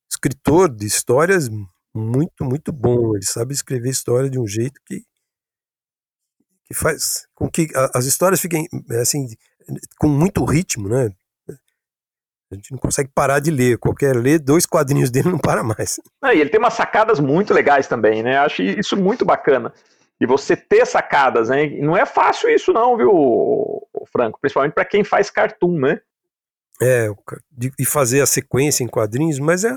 Escritor 0.09 0.69
de 0.69 0.85
histórias 0.85 1.49
muito, 1.93 2.43
muito 2.43 2.71
bom. 2.71 3.15
Ele 3.15 3.25
sabe 3.25 3.53
escrever 3.53 3.89
história 3.89 4.29
de 4.29 4.39
um 4.39 4.47
jeito 4.47 4.79
que, 4.85 5.01
que 6.65 6.73
faz 6.73 7.27
com 7.35 7.49
que 7.49 7.67
as 7.93 8.05
histórias 8.05 8.39
fiquem 8.39 8.67
assim 8.99 9.27
com 9.99 10.07
muito 10.07 10.43
ritmo, 10.43 10.89
né? 10.89 11.09
A 12.51 12.55
gente 12.55 12.71
não 12.71 12.77
consegue 12.77 13.09
parar 13.13 13.39
de 13.39 13.51
ler. 13.51 13.77
Qualquer 13.77 14.15
ler, 14.15 14.39
dois 14.39 14.65
quadrinhos 14.65 15.11
dele 15.11 15.29
não 15.29 15.37
para 15.37 15.63
mais. 15.63 15.99
Ah, 16.21 16.33
e 16.33 16.39
ele 16.39 16.49
tem 16.49 16.59
umas 16.59 16.73
sacadas 16.73 17.19
muito 17.19 17.53
legais 17.53 17.87
também, 17.87 18.23
né? 18.23 18.37
Acho 18.37 18.61
isso 18.61 18.95
muito 18.95 19.25
bacana 19.25 19.73
de 20.19 20.25
você 20.25 20.55
ter 20.55 20.85
sacadas, 20.85 21.49
né? 21.49 21.67
Não 21.79 21.95
é 21.95 22.05
fácil 22.05 22.49
isso 22.49 22.73
não, 22.73 22.97
viu, 22.97 23.81
Franco? 24.11 24.39
Principalmente 24.39 24.73
para 24.73 24.85
quem 24.85 25.03
faz 25.03 25.29
cartoon, 25.29 25.79
né? 25.79 25.99
É, 26.81 27.09
de, 27.51 27.71
e 27.77 27.85
fazer 27.85 28.21
a 28.21 28.25
sequência 28.25 28.83
em 28.83 28.87
quadrinhos, 28.87 29.39
mas 29.39 29.63
é, 29.63 29.73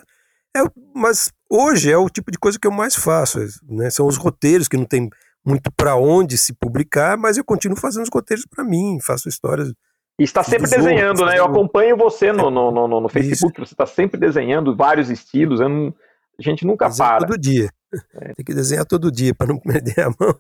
é, 0.56 0.62
mas 0.94 1.32
hoje 1.49 1.90
é 1.90 1.96
o 1.96 2.08
tipo 2.08 2.31
de 2.31 2.38
coisa 2.38 2.58
que 2.58 2.67
eu 2.67 2.72
mais 2.72 2.94
faço, 2.94 3.38
né? 3.69 3.90
São 3.90 4.06
os 4.06 4.17
roteiros 4.17 4.69
que 4.69 4.76
não 4.76 4.84
tem 4.84 5.08
muito 5.44 5.70
para 5.72 5.96
onde 5.96 6.37
se 6.37 6.52
publicar, 6.52 7.17
mas 7.17 7.37
eu 7.37 7.44
continuo 7.44 7.76
fazendo 7.76 8.02
os 8.02 8.11
roteiros 8.12 8.46
para 8.46 8.64
mim, 8.64 8.99
faço 9.00 9.28
histórias. 9.28 9.72
E 10.20 10.22
está 10.22 10.44
sempre 10.44 10.69
desenhando, 10.69 11.25
né? 11.25 11.38
Eu 11.38 11.46
acompanho 11.46 11.96
você 11.96 12.31
no, 12.31 12.50
no, 12.50 12.70
no, 12.70 13.00
no 13.00 13.08
Facebook, 13.08 13.55
Isso. 13.55 13.69
você 13.69 13.72
está 13.72 13.87
sempre 13.87 14.20
desenhando 14.20 14.76
vários 14.76 15.08
estilos, 15.08 15.61
não, 15.61 15.94
a 16.38 16.43
gente 16.43 16.67
nunca 16.67 16.88
Desenho 16.88 17.08
para. 17.08 17.26
Todo 17.26 17.38
dia. 17.38 17.70
É. 18.17 18.34
Tem 18.34 18.44
que 18.44 18.52
desenhar 18.52 18.84
todo 18.84 19.11
dia 19.11 19.34
para 19.34 19.46
não 19.46 19.56
perder 19.64 19.99
a 19.99 20.11
mão. 20.11 20.38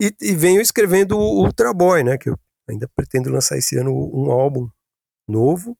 E, 0.00 0.14
e, 0.20 0.32
venho 0.32 0.60
escrevendo 0.60 1.18
o 1.18 1.44
Ultra 1.44 1.74
Boy, 1.74 2.04
né? 2.04 2.16
Que 2.16 2.30
eu 2.30 2.38
ainda 2.70 2.88
pretendo 2.94 3.28
lançar 3.28 3.58
esse 3.58 3.76
ano 3.76 3.90
um 3.90 4.30
álbum 4.30 4.68
novo. 5.26 5.76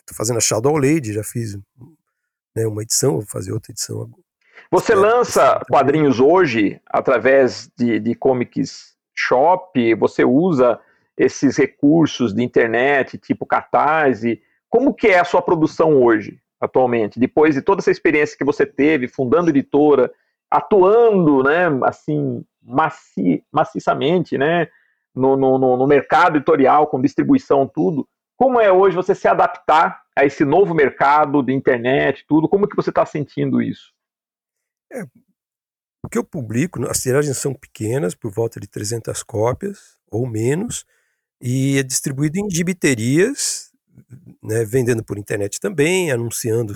Estou 0.00 0.14
fazendo 0.14 0.36
a 0.36 0.42
Shadow 0.42 0.76
Lady, 0.76 1.14
já 1.14 1.24
fiz 1.24 1.56
né, 2.54 2.66
uma 2.66 2.82
edição, 2.82 3.12
vou 3.12 3.26
fazer 3.26 3.50
outra 3.50 3.72
edição 3.72 4.02
agora. 4.02 4.22
Você 4.70 4.94
lança 4.94 5.58
quadrinhos 5.70 6.20
hoje 6.20 6.78
através 6.86 7.70
de, 7.78 7.98
de 7.98 8.14
comics 8.14 8.94
shop? 9.14 9.94
Você 9.94 10.22
usa 10.22 10.78
esses 11.20 11.58
recursos 11.58 12.32
de 12.34 12.42
internet, 12.42 13.18
tipo 13.18 13.44
Catarse? 13.44 14.40
Como 14.70 14.94
que 14.94 15.08
é 15.08 15.18
a 15.18 15.24
sua 15.24 15.42
produção 15.42 16.02
hoje, 16.02 16.40
atualmente? 16.58 17.20
Depois 17.20 17.54
de 17.54 17.60
toda 17.60 17.80
essa 17.80 17.90
experiência 17.90 18.38
que 18.38 18.44
você 18.44 18.64
teve, 18.64 19.06
fundando 19.06 19.50
editora, 19.50 20.10
atuando, 20.50 21.42
né, 21.42 21.66
assim, 21.84 22.42
maci, 22.62 23.44
maciçamente, 23.52 24.38
né, 24.38 24.68
no, 25.14 25.36
no, 25.36 25.58
no 25.58 25.86
mercado 25.86 26.38
editorial, 26.38 26.86
com 26.86 27.02
distribuição, 27.02 27.68
tudo. 27.68 28.08
Como 28.34 28.58
é 28.58 28.72
hoje 28.72 28.96
você 28.96 29.14
se 29.14 29.28
adaptar 29.28 30.02
a 30.16 30.24
esse 30.24 30.44
novo 30.44 30.74
mercado 30.74 31.42
de 31.42 31.52
internet, 31.52 32.24
tudo? 32.26 32.48
Como 32.48 32.66
que 32.66 32.76
você 32.76 32.88
está 32.88 33.04
sentindo 33.04 33.60
isso? 33.60 33.92
É, 34.90 35.02
o 36.02 36.08
que 36.08 36.16
eu 36.16 36.24
publico, 36.24 36.82
as 36.88 37.00
tiragens 37.00 37.36
são 37.36 37.52
pequenas, 37.52 38.14
por 38.14 38.30
volta 38.30 38.58
de 38.58 38.66
300 38.66 39.22
cópias 39.22 40.00
ou 40.10 40.26
menos, 40.26 40.86
e 41.40 41.78
é 41.78 41.82
distribuído 41.82 42.38
em 42.38 42.50
gibiterias, 42.50 43.70
né, 44.42 44.64
vendendo 44.64 45.04
por 45.04 45.18
internet 45.18 45.58
também, 45.60 46.10
anunciando 46.10 46.74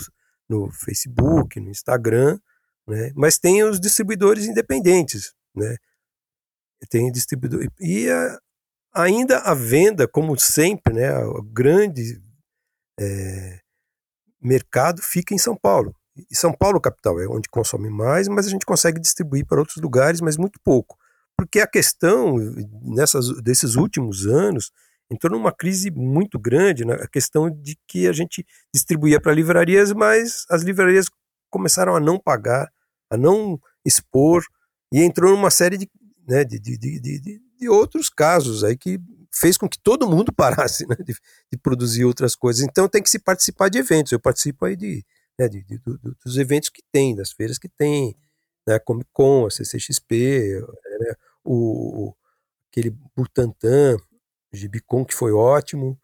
no 0.48 0.70
Facebook, 0.70 1.60
no 1.60 1.70
Instagram, 1.70 2.38
né? 2.86 3.12
Mas 3.14 3.38
tem 3.38 3.62
os 3.64 3.80
distribuidores 3.80 4.46
independentes, 4.46 5.34
né? 5.54 5.76
Tem 6.90 7.10
distribuidor 7.10 7.66
e 7.80 8.10
a, 8.10 8.38
ainda 8.94 9.38
a 9.38 9.54
venda, 9.54 10.06
como 10.06 10.38
sempre, 10.38 10.94
né? 10.94 11.16
O 11.24 11.42
grande 11.42 12.20
é, 13.00 13.60
mercado 14.40 15.02
fica 15.02 15.34
em 15.34 15.38
São 15.38 15.56
Paulo. 15.56 15.94
E 16.30 16.36
São 16.36 16.52
Paulo 16.52 16.80
capital 16.80 17.20
é 17.20 17.26
onde 17.26 17.48
consome 17.48 17.88
mais, 17.90 18.28
mas 18.28 18.46
a 18.46 18.50
gente 18.50 18.66
consegue 18.66 19.00
distribuir 19.00 19.46
para 19.46 19.58
outros 19.58 19.78
lugares, 19.78 20.20
mas 20.20 20.36
muito 20.36 20.60
pouco. 20.62 20.96
Porque 21.36 21.60
a 21.60 21.66
questão 21.66 22.36
nessas, 22.82 23.42
desses 23.42 23.74
últimos 23.74 24.26
anos 24.26 24.70
entrou 25.10 25.32
numa 25.38 25.52
crise 25.52 25.90
muito 25.90 26.38
grande 26.38 26.84
na 26.84 27.06
questão 27.08 27.50
de 27.50 27.76
que 27.86 28.06
a 28.06 28.12
gente 28.12 28.46
distribuía 28.72 29.20
para 29.20 29.34
livrarias, 29.34 29.92
mas 29.92 30.44
as 30.48 30.62
livrarias 30.62 31.06
começaram 31.50 31.94
a 31.94 32.00
não 32.00 32.18
pagar, 32.18 32.70
a 33.10 33.16
não 33.16 33.60
expor, 33.84 34.44
e 34.92 35.02
entrou 35.02 35.32
numa 35.32 35.50
série 35.50 35.76
de, 35.76 35.90
né, 36.26 36.44
de, 36.44 36.58
de, 36.58 36.78
de, 36.78 37.40
de 37.58 37.68
outros 37.68 38.08
casos 38.08 38.64
aí 38.64 38.76
que 38.76 38.98
fez 39.32 39.56
com 39.56 39.68
que 39.68 39.78
todo 39.78 40.08
mundo 40.08 40.32
parasse 40.34 40.86
né, 40.86 40.96
de, 41.04 41.58
produzir 41.58 42.04
outras 42.04 42.34
coisas. 42.34 42.62
Então 42.62 42.88
tem 42.88 43.02
que 43.02 43.10
se 43.10 43.18
participar 43.18 43.68
de 43.68 43.78
eventos. 43.78 44.12
Eu 44.12 44.20
participo 44.20 44.64
aí 44.64 44.76
de, 44.76 45.04
né, 45.38 45.48
dos 46.24 46.36
eventos 46.36 46.68
que 46.70 46.82
tem, 46.92 47.14
das 47.14 47.32
feiras 47.32 47.58
que 47.58 47.68
tem, 47.68 48.16
né, 48.66 48.74
a 48.76 48.80
Comic 48.80 49.08
Con, 49.12 49.46
a 49.46 49.50
CCXP, 49.50 50.60
né, 51.00 51.14
o, 51.44 52.14
aquele 52.70 52.90
Butantan, 53.16 53.96
Gibicon, 54.52 55.04
que 55.04 55.14
foi 55.14 55.32
ótimo, 55.32 55.98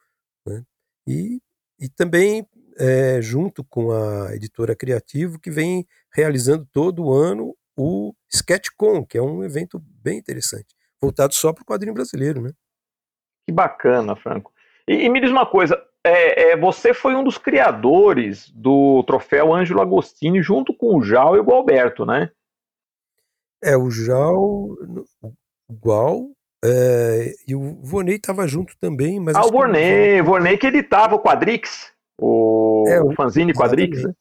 né, 0.47 0.63
e, 1.07 1.41
e 1.79 1.89
também 1.89 2.47
é, 2.79 3.21
junto 3.21 3.65
com 3.65 3.93
a 3.93 4.35
editora 4.35 4.75
Criativo, 4.75 5.39
que 5.39 5.51
vem 5.51 5.87
realizando 6.13 6.67
todo 6.73 7.13
ano 7.13 7.55
o 7.77 8.15
SketchCon, 8.33 9.05
que 9.05 9.19
é 9.19 9.23
um 9.23 9.43
evento 9.45 9.83
bem 10.03 10.19
interessante, 10.19 10.75
voltado 11.01 11.35
só 11.35 11.53
para 11.53 11.63
o 11.63 11.67
quadrinho 11.67 11.95
brasileiro, 11.95 12.43
né? 12.43 12.53
Que 13.47 13.53
bacana, 13.53 14.15
Franco. 14.17 14.53
E, 14.87 15.05
e 15.05 15.09
me 15.09 15.21
diz 15.21 15.31
uma 15.31 15.47
coisa, 15.47 15.81
é, 16.05 16.51
é, 16.51 16.57
você 16.57 16.95
foi 16.95 17.15
um 17.15 17.25
dos 17.25 17.39
criadores 17.39 18.51
do 18.51 19.03
troféu 19.05 19.55
Ângelo 19.55 19.81
Agostini, 19.81 20.43
junto 20.43 20.75
com 20.75 20.97
o 20.97 21.03
Jal 21.03 21.37
e 21.37 21.41
o 21.41 21.51
Alberto, 21.53 22.07
né? 22.07 22.31
É, 23.63 23.77
o 23.77 23.91
Jal, 23.91 24.69
igual, 25.71 26.29
é, 26.65 27.33
e 27.47 27.55
o 27.55 27.79
Vorney 27.83 28.17
estava 28.17 28.47
junto 28.47 28.75
também, 28.79 29.21
mas... 29.21 29.37
Ah, 29.37 29.45
o 29.45 29.51
Vorney, 29.51 30.21
o 30.21 30.25
Vorney 30.25 30.59
que 30.59 30.67
editava 30.67 31.15
o 31.15 31.23
Quadrix, 31.23 31.93
o, 32.21 32.85
é, 32.89 33.03
o 33.03 33.13
fanzine 33.13 33.53
Quadrix, 33.53 34.03
né? 34.03 34.13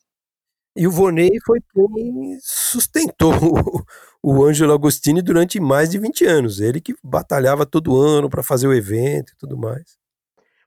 E 0.76 0.88
o 0.88 0.92
Vorney 0.92 1.32
foi 1.46 1.60
quem 1.74 2.38
sustentou 2.42 3.34
o 4.24 4.46
Ângelo 4.46 4.72
Agostini 4.72 5.22
durante 5.22 5.60
mais 5.60 5.90
de 5.90 5.98
20 5.98 6.26
anos. 6.26 6.62
Ele 6.62 6.80
que 6.80 6.96
batalhava 7.04 7.66
todo 7.66 8.00
ano 8.00 8.30
para 8.30 8.44
fazer 8.44 8.68
o 8.68 8.74
evento 8.74 9.34
e 9.34 9.38
tudo 9.38 9.58
mais. 9.58 9.98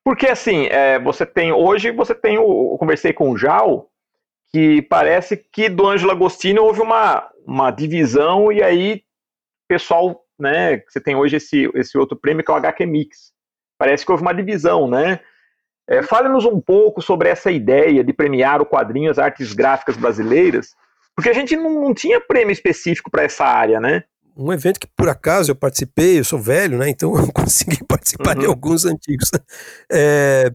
Porque 0.05 0.27
assim, 0.27 0.67
é, 0.67 0.99
você 0.99 1.25
tem. 1.25 1.53
Hoje 1.53 1.93
você 1.93 2.15
tem 2.15 2.37
o. 2.37 2.73
Eu 2.73 2.79
conversei 2.79 3.13
com 3.13 3.31
o 3.31 3.39
Jal, 3.39 3.89
que 4.53 4.83
parece 4.83 5.37
que 5.37 5.69
do 5.69 5.87
Ângelo 5.87 6.11
Agostini 6.11 6.59
houve 6.59 6.81
uma, 6.81 7.29
uma 7.47 7.71
divisão, 7.71 8.53
e 8.53 8.63
aí 8.63 9.03
pessoal, 9.67 10.23
né? 10.39 10.83
Você 10.89 11.01
tem 11.01 11.17
hoje 11.17 11.37
esse, 11.37 11.71
esse 11.75 11.97
outro 11.97 12.17
prêmio 12.17 12.45
que 12.45 12.51
é 12.51 12.55
o 12.55 12.59
HQ 12.59 12.85
Mix. 12.85 13.33
Parece 13.79 14.05
que 14.05 14.13
houve 14.13 14.23
uma 14.23 14.35
divisão, 14.35 14.89
né? 14.89 15.21
É, 15.89 16.03
Fale-nos 16.03 16.45
um 16.45 16.61
pouco 16.61 17.01
sobre 17.01 17.29
essa 17.29 17.51
ideia 17.51 18.05
de 18.05 18.13
premiar 18.13 18.61
o 18.61 18.67
quadrinho, 18.67 19.11
as 19.11 19.19
artes 19.19 19.53
gráficas 19.53 19.97
brasileiras, 19.97 20.75
porque 21.17 21.31
a 21.31 21.33
gente 21.33 21.57
não, 21.57 21.81
não 21.81 21.95
tinha 21.95 22.21
prêmio 22.21 22.53
específico 22.53 23.11
para 23.11 23.25
essa 23.25 23.45
área, 23.45 23.81
né? 23.81 24.05
Um 24.37 24.53
evento 24.53 24.81
que 24.81 24.87
por 24.97 25.09
acaso 25.09 25.51
eu 25.51 25.57
participei, 25.57 26.19
eu 26.19 26.25
sou 26.25 26.39
velho, 26.39 26.79
né? 26.79 26.89
Então 26.89 27.15
eu 27.19 27.33
consegui 27.33 27.83
participar 27.85 28.37
uhum. 28.37 28.43
de 28.43 28.47
alguns 28.47 28.85
antigos. 28.85 29.31
É, 29.91 30.53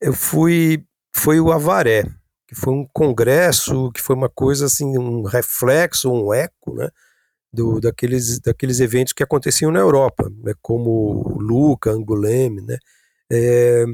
eu 0.00 0.12
fui, 0.12 0.84
foi 1.14 1.38
o 1.40 1.52
Avaré, 1.52 2.04
que 2.46 2.54
foi 2.54 2.72
um 2.74 2.86
congresso, 2.92 3.90
que 3.92 4.00
foi 4.00 4.16
uma 4.16 4.28
coisa 4.28 4.66
assim, 4.66 4.98
um 4.98 5.22
reflexo, 5.22 6.10
um 6.10 6.32
eco, 6.32 6.74
né? 6.74 6.88
Do, 7.52 7.80
daqueles, 7.80 8.40
daqueles 8.40 8.80
eventos 8.80 9.12
que 9.12 9.22
aconteciam 9.22 9.70
na 9.70 9.78
Europa, 9.78 10.28
né, 10.42 10.54
como 10.60 11.38
Luca, 11.38 11.92
Anguleme, 11.92 12.60
né? 12.62 12.78
É, 13.30 13.84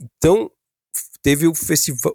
então, 0.00 0.50
teve 1.22 1.48
um, 1.48 1.52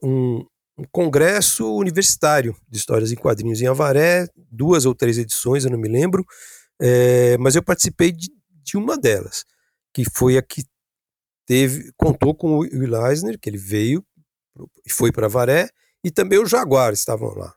um, 0.01 0.45
um 0.77 0.83
congresso 0.91 1.73
universitário 1.75 2.55
de 2.69 2.77
histórias 2.77 3.11
em 3.11 3.15
quadrinhos 3.15 3.61
em 3.61 3.67
Avaré, 3.67 4.27
duas 4.49 4.85
ou 4.85 4.95
três 4.95 5.17
edições, 5.17 5.65
eu 5.65 5.71
não 5.71 5.77
me 5.77 5.89
lembro, 5.89 6.25
é, 6.79 7.37
mas 7.37 7.55
eu 7.55 7.63
participei 7.63 8.11
de, 8.11 8.29
de, 8.63 8.77
uma 8.77 8.97
delas, 8.97 9.45
que 9.93 10.03
foi 10.09 10.37
a 10.37 10.41
que 10.41 10.63
teve, 11.45 11.91
contou 11.97 12.33
com 12.33 12.55
o 12.55 12.59
Will 12.59 13.05
Eisner, 13.07 13.39
que 13.39 13.49
ele 13.49 13.57
veio 13.57 14.05
e 14.85 14.91
foi 14.91 15.11
para 15.11 15.27
Avaré, 15.27 15.69
e 16.03 16.11
também 16.11 16.39
o 16.39 16.45
Jaguar 16.45 16.93
estavam 16.93 17.33
lá. 17.35 17.53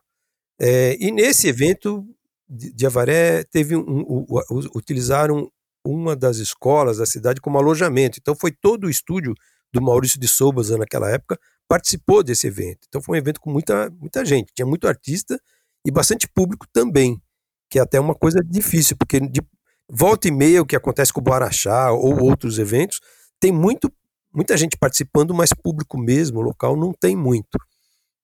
É, 0.59 0.97
e 0.99 1.11
nesse 1.11 1.47
evento 1.47 2.05
de, 2.47 2.73
de 2.73 2.85
Avaré 2.85 3.43
teve 3.43 3.75
um, 3.75 3.81
um, 3.81 4.25
um, 4.29 4.59
utilizaram 4.75 5.49
uma 5.85 6.15
das 6.15 6.37
escolas 6.37 6.97
da 6.97 7.05
cidade 7.05 7.39
como 7.39 7.57
alojamento. 7.57 8.17
Então 8.19 8.35
foi 8.35 8.51
todo 8.51 8.85
o 8.85 8.89
estúdio 8.89 9.33
do 9.71 9.81
Maurício 9.81 10.19
de 10.19 10.27
Souza 10.27 10.77
naquela 10.77 11.09
época 11.09 11.39
participou 11.67 12.23
desse 12.23 12.47
evento. 12.47 12.79
Então 12.87 13.01
foi 13.01 13.15
um 13.15 13.21
evento 13.21 13.39
com 13.39 13.51
muita, 13.51 13.89
muita 13.91 14.25
gente, 14.25 14.51
tinha 14.53 14.65
muito 14.65 14.87
artista 14.87 15.39
e 15.85 15.91
bastante 15.91 16.27
público 16.27 16.65
também, 16.73 17.21
que 17.69 17.77
é 17.77 17.81
até 17.81 17.99
uma 17.99 18.15
coisa 18.15 18.39
difícil, 18.43 18.97
porque 18.97 19.19
de 19.19 19.41
volta 19.89 20.27
e 20.27 20.31
meia 20.31 20.61
o 20.61 20.65
que 20.65 20.75
acontece 20.75 21.13
com 21.13 21.19
o 21.19 21.23
Boaraxá 21.23 21.91
ou 21.91 22.23
outros 22.23 22.57
eventos, 22.57 22.99
tem 23.39 23.51
muito, 23.51 23.91
muita 24.39 24.55
gente 24.55 24.77
participando, 24.77 25.33
mas 25.33 25.49
público 25.49 25.97
mesmo, 25.97 26.39
local, 26.39 26.77
não 26.77 26.93
tem 26.93 27.13
muito. 27.13 27.57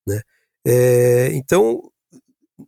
Né? 0.08 0.22
É, 0.66 1.30
então, 1.34 1.82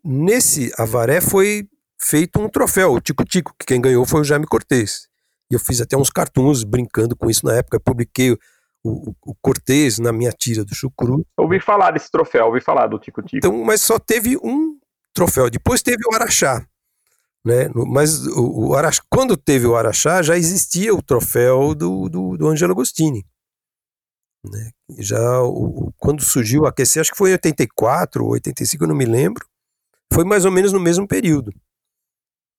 nesse 0.04 0.70
Avaré 0.78 1.22
foi 1.22 1.66
feito 1.98 2.42
um 2.42 2.50
troféu, 2.50 2.92
o 2.92 3.00
Tico 3.00 3.24
Tico, 3.24 3.56
que 3.58 3.66
quem 3.66 3.80
ganhou 3.80 4.06
foi 4.06 4.20
o 4.20 4.24
Jaime 4.26 4.46
Cortez. 4.46 5.08
E 5.50 5.56
eu 5.56 5.60
fiz 5.62 5.80
até 5.80 5.96
uns 5.96 6.10
cartoons 6.10 6.66
brincando 6.66 7.16
com 7.16 7.30
isso 7.30 7.46
na 7.46 7.56
época, 7.56 7.80
publiquei 7.80 8.34
o, 8.84 9.16
o 9.26 9.36
Cortez 9.42 9.98
na 9.98 10.12
minha 10.12 10.32
tira 10.32 10.66
do 10.66 10.76
Chucru. 10.76 11.26
Ouvi 11.38 11.62
falar 11.62 11.92
desse 11.92 12.12
troféu, 12.12 12.48
ouvi 12.48 12.60
falar 12.60 12.88
do 12.88 13.00
Tico 13.00 13.22
Tico. 13.22 13.38
Então, 13.38 13.64
mas 13.64 13.82
só 13.82 13.98
teve 13.98 14.38
um 14.44 14.78
troféu. 15.14 15.50
Depois 15.50 15.82
teve 15.82 16.04
o 16.06 16.14
Araxá. 16.14 16.66
Né? 17.46 17.70
Mas 17.74 18.28
o, 18.28 18.68
o 18.68 18.76
Araxá, 18.76 19.02
quando 19.10 19.38
teve 19.38 19.66
o 19.66 19.78
Araxá, 19.78 20.22
já 20.22 20.36
existia 20.38 20.94
o 20.94 21.02
troféu 21.02 21.74
do, 21.74 22.10
do, 22.10 22.36
do 22.36 22.48
Angelo 22.50 22.74
Agostini. 22.74 23.26
Né? 24.50 24.72
Já 25.00 25.42
o, 25.42 25.94
quando 25.98 26.24
surgiu 26.24 26.62
o 26.62 26.66
aquecer, 26.66 27.02
acho 27.02 27.12
que 27.12 27.18
foi 27.18 27.30
em 27.30 27.34
84 27.34 28.24
ou 28.24 28.32
85, 28.32 28.84
eu 28.84 28.88
não 28.88 28.96
me 28.96 29.06
lembro. 29.06 29.46
Foi 30.14 30.24
mais 30.24 30.46
ou 30.46 30.52
menos 30.52 30.72
no 30.72 30.80
mesmo 30.80 31.08
período. 31.08 31.54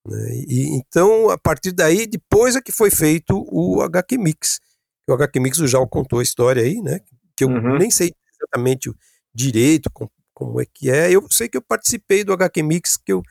Né? 0.06 0.44
E, 0.46 0.76
então, 0.76 1.30
a 1.30 1.38
partir 1.38 1.72
daí, 1.72 2.06
depois 2.06 2.56
é 2.56 2.60
que 2.60 2.72
foi 2.72 2.90
feito 2.90 3.46
o 3.50 3.82
HQ 3.82 4.18
Mix, 4.18 4.60
o 5.08 5.14
HQ 5.14 5.40
Mix, 5.40 5.58
Jal 5.58 5.88
contou 5.88 6.18
a 6.18 6.22
história 6.22 6.62
aí, 6.62 6.80
né? 6.82 7.00
Que 7.34 7.44
eu 7.44 7.48
uhum. 7.48 7.78
nem 7.78 7.90
sei 7.90 8.12
exatamente 8.36 8.92
direito 9.34 9.90
como, 9.90 10.10
como 10.34 10.60
é 10.60 10.66
que 10.66 10.90
é. 10.90 11.10
Eu 11.10 11.26
sei 11.30 11.48
que 11.48 11.56
eu 11.56 11.62
participei 11.62 12.22
do 12.22 12.32
HQ 12.32 12.62
Mix, 12.62 12.96
que 12.96 13.12
eu, 13.12 13.22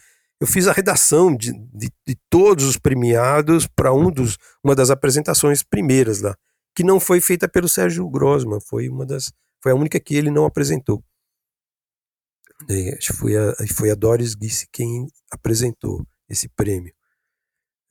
eu 0.42 0.48
fiz 0.48 0.68
a 0.68 0.74
redação 0.74 1.36
de, 1.36 1.54
de, 1.74 1.92
de 2.06 2.18
todos 2.30 2.66
os 2.66 2.78
premiados 2.78 3.68
para 3.68 3.94
um 3.94 4.12
dos, 4.12 4.38
uma 4.64 4.76
das 4.76 4.90
apresentações 4.90 5.62
primeiras 5.62 6.22
lá, 6.22 6.36
que 6.78 6.84
não 6.84 7.00
foi 7.00 7.20
feita 7.20 7.50
pelo 7.50 7.68
Sérgio 7.68 8.08
Grossman, 8.08 8.62
foi 8.62 8.88
uma 8.88 9.04
das 9.04 9.32
foi 9.64 9.72
a 9.72 9.76
única 9.76 10.00
que 10.00 10.14
ele 10.14 10.30
não 10.30 10.46
apresentou. 10.46 11.04
É, 12.70 12.96
acho 12.96 13.14
que 13.14 13.18
foi 13.18 13.36
a, 13.36 13.56
foi 13.74 13.90
a 13.90 13.96
Doris 13.96 14.36
Guisse 14.36 14.68
quem 14.72 15.08
apresentou 15.32 16.06
esse 16.30 16.48
prêmio. 16.50 16.94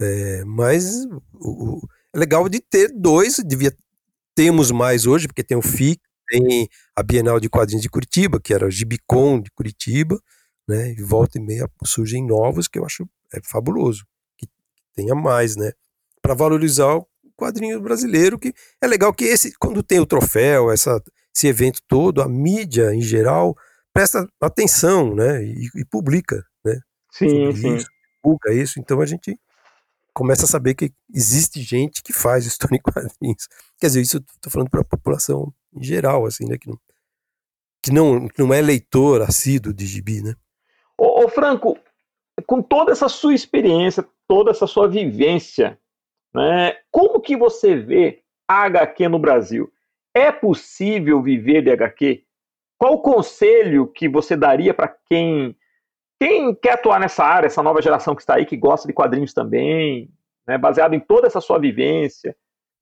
É, 0.01 0.45
mas 0.45 1.05
o, 1.35 1.81
é 2.15 2.19
legal 2.19 2.49
de 2.49 2.61
ter 2.61 2.93
dois, 2.95 3.39
devia 3.45 3.77
temos 4.37 4.71
mais 4.71 5.05
hoje, 5.05 5.27
porque 5.27 5.43
tem 5.43 5.57
o 5.57 5.63
FIC, 5.63 6.01
tem 6.29 6.69
a 6.95 7.03
Bienal 7.03 7.41
de 7.41 7.49
Quadrinhos 7.49 7.83
de 7.83 7.91
Curitiba, 7.91 8.41
que 8.41 8.55
era 8.55 8.69
o 8.69 8.71
Gibicon 8.71 9.41
de 9.41 9.51
Curitiba, 9.51 10.21
né? 10.69 10.93
E 10.93 11.03
volta 11.03 11.39
e 11.39 11.41
meia 11.41 11.69
surgem 11.85 12.25
novos, 12.25 12.69
que 12.69 12.79
eu 12.79 12.85
acho 12.85 13.05
é 13.35 13.41
fabuloso, 13.43 14.07
que 14.39 14.47
tenha 14.95 15.17
mais, 15.17 15.57
né? 15.57 15.73
Para 16.23 16.35
valorizar 16.35 16.95
o 16.95 17.09
quadrinho 17.37 17.81
brasileiro, 17.81 18.39
que 18.39 18.55
é 18.81 18.87
legal 18.87 19.13
que 19.13 19.25
esse, 19.25 19.53
quando 19.59 19.83
tem 19.83 20.01
o 20.01 20.07
troféu, 20.07 20.71
essa, 20.71 21.03
esse 21.35 21.47
evento 21.47 21.81
todo, 21.87 22.23
a 22.23 22.29
mídia 22.29 22.95
em 22.95 23.03
geral 23.03 23.57
presta 23.93 24.29
atenção, 24.41 25.15
né? 25.15 25.43
E, 25.43 25.69
e 25.75 25.85
publica, 25.85 26.45
né? 26.65 26.79
Sim, 27.11 27.53
sim. 27.53 27.77
Isso, 27.77 27.89
divulga 28.23 28.53
isso, 28.53 28.81
então 28.81 29.01
a 29.01 29.07
gente 29.07 29.39
começa 30.13 30.45
a 30.45 30.49
saber 30.49 30.75
que 30.75 30.93
existe 31.15 31.61
gente 31.61 32.03
que 32.03 32.13
faz 32.13 32.47
história 32.47 32.77
em 32.77 32.81
quadrinhos. 32.81 33.49
Quer 33.79 33.87
dizer, 33.87 34.01
isso 34.01 34.17
eu 34.17 34.25
tô 34.41 34.51
falando 34.51 34.71
para 34.71 34.81
a 34.81 34.85
população 34.85 35.53
em 35.75 35.83
geral, 35.83 36.27
assim, 36.27 36.45
né? 36.47 36.57
Que 36.59 36.69
não, 36.69 36.79
que 37.83 37.93
não, 37.93 38.29
não 38.39 38.55
é 38.55 38.61
leitor 38.61 39.23
assíduo 39.23 39.73
de 39.73 39.87
gibi, 39.87 40.23
né? 40.23 40.35
Ô, 40.99 41.25
ô, 41.25 41.29
Franco, 41.29 41.79
com 42.47 42.63
toda 42.63 42.93
essa 42.93 43.09
sua 43.09 43.35
experiência, 43.35 44.07
toda 44.27 44.51
essa 44.51 44.67
sua 44.67 44.89
vivência, 44.89 45.79
né? 46.37 46.77
Como 46.91 47.21
que 47.21 47.37
você 47.37 47.75
vê 47.75 48.23
a 48.49 48.63
HQ 48.65 49.09
no 49.09 49.19
Brasil? 49.19 49.73
É 50.15 50.31
possível 50.31 51.23
viver 51.23 51.63
de 51.63 51.71
HQ? 51.71 52.23
Qual 52.79 52.95
o 52.95 53.03
conselho 53.03 53.87
que 53.87 54.09
você 54.09 54.37
daria 54.37 54.73
para 54.75 54.95
quem 55.09 55.57
quem 56.19 56.55
quer 56.55 56.75
atuar 56.75 56.99
nessa 56.99 57.25
área, 57.25 57.47
essa 57.47 57.63
nova 57.63 57.83
geração 57.83 58.15
que 58.15 58.23
está 58.23 58.37
aí, 58.37 58.47
que 58.47 58.57
gosta 58.57 58.89
de 58.89 58.95
quadrinhos 58.95 59.35
também, 59.35 60.11
né, 60.49 60.57
baseado 60.57 60.95
em 60.95 61.01
toda 61.01 61.27
essa 61.27 61.43
sua 61.43 61.59
vivência? 61.59 62.35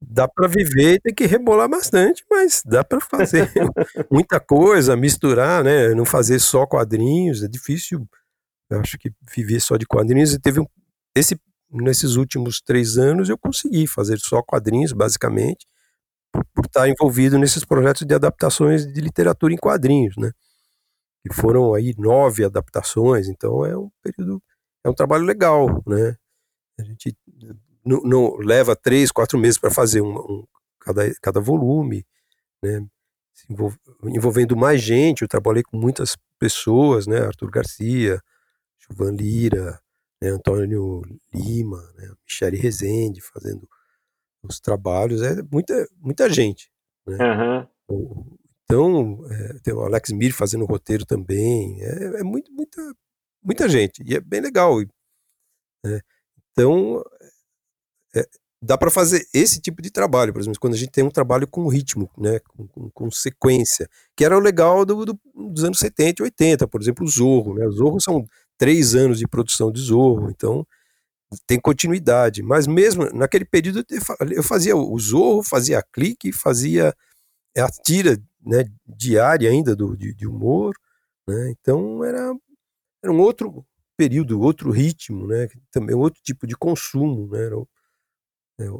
dá 0.07 0.29
para 0.29 0.47
viver, 0.47 1.01
tem 1.01 1.15
que 1.15 1.27
rebolar 1.27 1.69
bastante, 1.69 2.25
mas 2.31 2.63
dá 2.65 2.85
para 2.85 3.01
fazer 3.01 3.51
muita 4.11 4.39
coisa, 4.39 4.97
misturar, 4.97 5.65
né? 5.65 5.95
Não 5.95 6.05
fazer 6.05 6.39
só 6.39 6.67
quadrinhos, 6.67 7.43
é 7.43 7.49
difícil. 7.49 8.07
Eu 8.71 8.81
acho 8.81 8.99
que 8.99 9.11
viver 9.35 9.61
só 9.61 9.77
de 9.77 9.87
quadrinhos 9.87 10.33
e 10.33 10.41
teve 10.41 10.61
um, 10.61 10.67
esse 11.17 11.41
nesses 11.71 12.17
últimos 12.17 12.61
três 12.61 12.97
anos 12.99 13.29
eu 13.29 13.39
consegui 13.39 13.87
fazer 13.87 14.19
só 14.19 14.43
quadrinhos, 14.43 14.93
basicamente, 14.93 15.67
por, 16.33 16.45
por 16.55 16.67
estar 16.67 16.89
envolvido 16.89 17.39
nesses 17.39 17.65
projetos 17.65 18.07
de 18.07 18.15
adaptações 18.15 18.87
de 18.87 19.01
literatura 19.01 19.53
em 19.53 19.59
quadrinhos, 19.59 20.17
né? 20.17 20.33
E 21.25 21.33
foram 21.33 21.75
aí 21.75 21.95
nove 21.99 22.45
adaptações, 22.45 23.29
então 23.29 23.65
é 23.65 23.77
um 23.77 23.91
período, 24.03 24.43
é 24.85 24.91
um 24.91 24.95
trabalho 24.95 25.25
legal, 25.25 25.83
né? 25.87 26.17
A 26.79 26.85
gente 26.85 27.17
não, 27.85 28.01
não 28.03 28.37
leva 28.37 28.77
três, 28.77 29.13
quatro 29.13 29.39
meses 29.39 29.59
para 29.59 29.71
fazer 29.71 30.01
um, 30.01 30.17
um, 30.17 30.47
cada, 30.81 31.15
cada 31.23 31.41
volume, 31.41 32.07
né? 32.63 32.87
envolvendo 34.05 34.57
mais 34.57 34.81
gente. 34.81 35.23
Eu 35.23 35.29
trabalhei 35.29 35.63
com 35.63 35.77
muitas 35.77 36.17
pessoas, 36.39 37.07
né? 37.07 37.21
Arthur 37.21 37.51
Garcia, 37.51 38.21
Gilvan 38.79 39.13
Lira, 39.13 39.81
né? 40.25 40.31
Antônio 40.31 41.03
Lima, 41.33 41.83
né? 41.97 42.11
Michele 42.25 42.57
Rezende 42.57 43.21
fazendo 43.21 43.69
os 44.43 44.59
trabalhos. 44.59 45.21
É 45.23 45.43
muita, 45.43 45.87
muita 45.99 46.31
gente. 46.31 46.71
Né? 47.07 47.19
Uhum. 47.89 48.39
Então, 48.65 49.27
é, 49.31 49.59
tem 49.63 49.75
o 49.75 49.81
Alex 49.83 50.11
Mir 50.11 50.33
fazendo 50.33 50.63
o 50.63 50.67
roteiro 50.67 51.05
também. 51.05 51.83
É, 51.83 52.21
é 52.21 52.23
muito, 52.23 52.51
muita, 52.53 52.81
muita 53.43 53.69
gente. 53.69 54.03
E 54.07 54.15
é 54.15 54.21
bem 54.21 54.41
legal. 54.41 54.79
Né? 55.85 56.01
Então, 56.53 57.03
é, 58.15 58.27
dá 58.63 58.79
para 58.79 58.91
fazer 58.91 59.27
esse 59.35 59.61
tipo 59.61 59.83
de 59.83 59.91
trabalho, 59.91 60.33
por 60.33 60.41
exemplo, 60.41 60.59
quando 60.59 60.75
a 60.75 60.79
gente 60.79 60.91
tem 60.91 61.05
um 61.05 61.11
trabalho 61.11 61.47
com 61.47 61.69
ritmo, 61.69 62.11
né, 62.17 62.41
com, 62.49 62.67
com, 62.67 62.91
com 62.91 63.11
sequência, 63.11 63.87
que 64.17 64.25
era 64.25 64.37
o 64.37 64.41
legal 64.41 64.87
do, 64.87 65.05
do, 65.05 65.21
dos 65.35 65.65
anos 65.65 65.79
70 65.79 66.23
e 66.23 66.25
80, 66.25 66.67
por 66.67 66.81
exemplo, 66.81 67.05
o 67.05 67.09
Zorro, 67.09 67.55
né, 67.55 67.67
o 67.67 67.73
Zorro 67.73 68.01
são 68.01 68.25
três 68.59 68.95
anos 68.95 69.19
de 69.19 69.27
produção 69.27 69.71
de 69.71 69.81
Zorro, 69.81 70.31
então 70.31 70.67
tem 71.47 71.59
continuidade, 71.59 72.43
mas 72.43 72.67
mesmo 72.67 73.07
naquele 73.13 73.45
período 73.45 73.85
eu 74.31 74.43
fazia 74.43 74.77
o 74.77 74.99
Zorro, 74.99 75.43
fazia 75.43 75.83
clique, 75.93 76.33
fazia 76.33 76.95
a 77.57 77.69
tira 77.69 78.17
né, 78.41 78.65
diária 78.87 79.51
ainda 79.51 79.75
do, 79.75 79.97
de, 79.97 80.15
de 80.15 80.27
humor, 80.27 80.75
né, 81.27 81.51
então 81.51 82.05
era, 82.05 82.33
era 83.03 83.13
um 83.13 83.21
outro 83.21 83.65
período, 83.97 84.41
outro 84.41 84.71
ritmo, 84.71 85.27
né, 85.27 85.49
também 85.71 85.97
outro 85.97 86.21
tipo 86.23 86.47
de 86.47 86.55
consumo, 86.57 87.29
né, 87.29 87.45
era, 87.45 87.57
é 88.61 88.71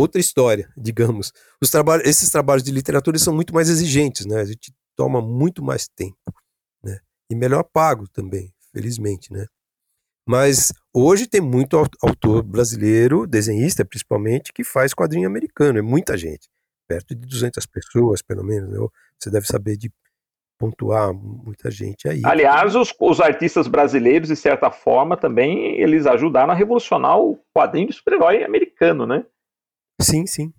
outra 0.00 0.20
história, 0.20 0.70
digamos. 0.76 1.32
Os 1.60 1.70
trabalhos, 1.70 2.06
esses 2.06 2.30
trabalhos 2.30 2.62
de 2.62 2.70
literatura 2.70 3.18
são 3.18 3.34
muito 3.34 3.54
mais 3.54 3.68
exigentes, 3.68 4.26
né? 4.26 4.40
A 4.40 4.44
gente 4.44 4.72
toma 4.96 5.20
muito 5.20 5.62
mais 5.62 5.88
tempo, 5.88 6.16
né? 6.82 6.98
E 7.30 7.34
melhor 7.34 7.62
pago 7.64 8.08
também, 8.08 8.52
felizmente, 8.74 9.32
né? 9.32 9.46
Mas 10.28 10.72
hoje 10.94 11.26
tem 11.26 11.40
muito 11.40 11.76
autor 12.02 12.42
brasileiro, 12.42 13.26
desenhista 13.26 13.84
principalmente, 13.84 14.52
que 14.52 14.62
faz 14.62 14.94
quadrinho 14.94 15.26
americano, 15.26 15.78
é 15.78 15.82
muita 15.82 16.16
gente, 16.16 16.48
perto 16.88 17.14
de 17.14 17.26
200 17.26 17.66
pessoas, 17.66 18.22
pelo 18.22 18.44
menos. 18.44 18.70
Né? 18.70 18.78
Você 19.18 19.30
deve 19.30 19.46
saber 19.46 19.76
de 19.76 19.90
pontuar 20.60 21.12
muita 21.14 21.70
gente 21.70 22.06
aí. 22.06 22.20
Aliás, 22.24 22.76
os, 22.76 22.94
os, 23.00 23.18
artistas 23.18 23.66
brasileiros, 23.66 24.28
de 24.28 24.36
certa 24.36 24.70
forma, 24.70 25.16
também 25.16 25.80
eles 25.80 26.06
ajudaram 26.06 26.52
a 26.52 26.54
revolucionar 26.54 27.18
o 27.18 27.42
quadrinho 27.56 27.88
de 27.88 27.94
super-herói 27.94 28.44
americano, 28.44 29.06
né? 29.06 29.24
Sim, 30.00 30.26
sim. 30.26 30.52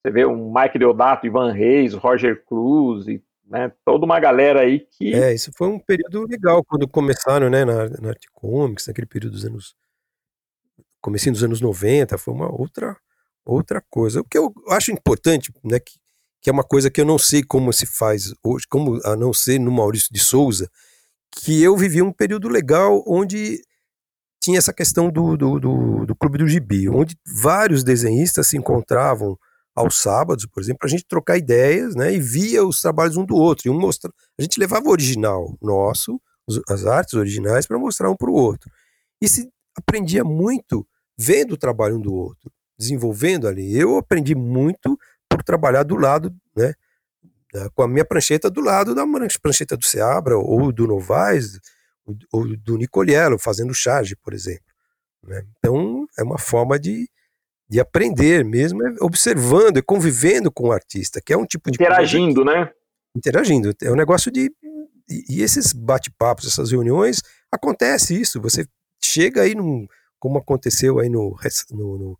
Você 0.00 0.12
vê 0.12 0.24
o 0.24 0.52
Mike 0.54 0.78
Deodato, 0.78 1.26
Ivan 1.26 1.52
Reis, 1.52 1.92
Roger 1.92 2.44
Cruz 2.46 3.08
e 3.08 3.20
né, 3.46 3.72
toda 3.84 4.04
uma 4.04 4.18
galera 4.18 4.62
aí 4.62 4.80
que... 4.80 5.14
É, 5.14 5.32
isso 5.34 5.50
foi 5.56 5.68
um 5.68 5.78
período 5.78 6.26
legal, 6.26 6.64
quando 6.64 6.88
começaram, 6.88 7.48
né, 7.48 7.64
na, 7.64 7.88
na 7.88 8.08
Art 8.10 8.24
Comics, 8.32 8.86
naquele 8.86 9.06
período 9.06 9.32
dos 9.32 9.44
anos... 9.44 9.74
Comecinho 11.00 11.34
dos 11.34 11.44
anos 11.44 11.60
90, 11.60 12.18
foi 12.18 12.34
uma 12.34 12.50
outra, 12.52 12.96
outra 13.44 13.80
coisa. 13.88 14.20
O 14.20 14.24
que 14.24 14.36
eu 14.36 14.52
acho 14.70 14.90
importante, 14.90 15.52
né, 15.62 15.78
que 15.78 15.94
que 16.46 16.50
é 16.50 16.52
uma 16.52 16.62
coisa 16.62 16.88
que 16.88 17.00
eu 17.00 17.04
não 17.04 17.18
sei 17.18 17.42
como 17.42 17.72
se 17.72 17.86
faz 17.86 18.32
hoje, 18.40 18.66
como 18.70 19.00
a 19.04 19.16
não 19.16 19.32
ser 19.32 19.58
no 19.58 19.72
Maurício 19.72 20.06
de 20.12 20.20
Souza, 20.20 20.70
que 21.32 21.60
eu 21.60 21.76
vivi 21.76 22.00
um 22.00 22.12
período 22.12 22.48
legal 22.48 23.02
onde 23.04 23.60
tinha 24.40 24.56
essa 24.56 24.72
questão 24.72 25.10
do, 25.10 25.36
do, 25.36 25.58
do, 25.58 26.06
do 26.06 26.14
Clube 26.14 26.38
do 26.38 26.46
Gibi, 26.46 26.88
onde 26.88 27.18
vários 27.42 27.82
desenhistas 27.82 28.46
se 28.46 28.56
encontravam 28.56 29.36
aos 29.76 30.00
sábados, 30.00 30.46
por 30.46 30.62
exemplo, 30.62 30.78
para 30.78 30.88
a 30.88 30.90
gente 30.90 31.04
trocar 31.06 31.36
ideias, 31.36 31.94
né, 31.94 32.14
e 32.14 32.18
via 32.18 32.64
os 32.64 32.80
trabalhos 32.80 33.16
um 33.16 33.26
do 33.26 33.36
outro, 33.36 33.68
e 33.68 33.70
um 33.70 33.78
mostra... 33.78 34.10
a 34.38 34.42
gente 34.42 34.58
levava 34.58 34.86
o 34.86 34.90
original 34.90 35.56
nosso, 35.60 36.20
as 36.68 36.86
artes 36.86 37.14
originais, 37.14 37.66
para 37.66 37.78
mostrar 37.78 38.10
um 38.10 38.16
para 38.16 38.30
o 38.30 38.34
outro. 38.34 38.70
E 39.20 39.28
se 39.28 39.50
aprendia 39.76 40.24
muito 40.24 40.86
vendo 41.18 41.52
o 41.52 41.56
trabalho 41.56 41.96
um 41.96 42.00
do 42.00 42.14
outro, 42.14 42.50
desenvolvendo 42.78 43.46
ali. 43.46 43.76
Eu 43.76 43.96
aprendi 43.98 44.34
muito 44.34 44.98
por 45.28 45.42
trabalhar 45.42 45.82
do 45.82 45.96
lado, 45.96 46.34
né, 46.56 46.72
com 47.74 47.82
a 47.82 47.88
minha 47.88 48.04
prancheta 48.04 48.50
do 48.50 48.60
lado 48.60 48.94
da 48.94 49.04
prancheta 49.42 49.76
do 49.76 49.84
Seabra 49.84 50.36
ou 50.36 50.72
do 50.72 50.86
Novaes 50.86 51.58
ou 52.32 52.56
do 52.56 52.76
Nicoliello, 52.76 53.38
fazendo 53.38 53.74
charge, 53.74 54.14
por 54.16 54.32
exemplo. 54.32 54.64
Né? 55.22 55.44
Então, 55.58 56.06
é 56.18 56.22
uma 56.22 56.38
forma 56.38 56.78
de, 56.78 57.08
de 57.68 57.80
aprender 57.80 58.44
mesmo, 58.44 58.86
é 58.86 58.94
observando 59.00 59.78
e 59.78 59.82
convivendo 59.82 60.50
com 60.50 60.68
o 60.68 60.72
artista, 60.72 61.20
que 61.20 61.32
é 61.32 61.36
um 61.36 61.46
tipo 61.46 61.70
de. 61.70 61.76
Interagindo, 61.76 62.44
né? 62.44 62.70
Interagindo. 63.16 63.74
É 63.82 63.90
um 63.90 63.96
negócio 63.96 64.30
de. 64.30 64.50
E, 65.08 65.38
e 65.38 65.42
esses 65.42 65.72
bate-papos, 65.72 66.46
essas 66.46 66.70
reuniões, 66.70 67.22
acontece 67.50 68.18
isso. 68.20 68.40
Você 68.40 68.66
chega 69.02 69.42
aí 69.42 69.54
num. 69.54 69.86
Como 70.18 70.38
aconteceu 70.38 70.98
aí 70.98 71.08
no, 71.08 71.36
no, 71.70 71.98
no 71.98 72.18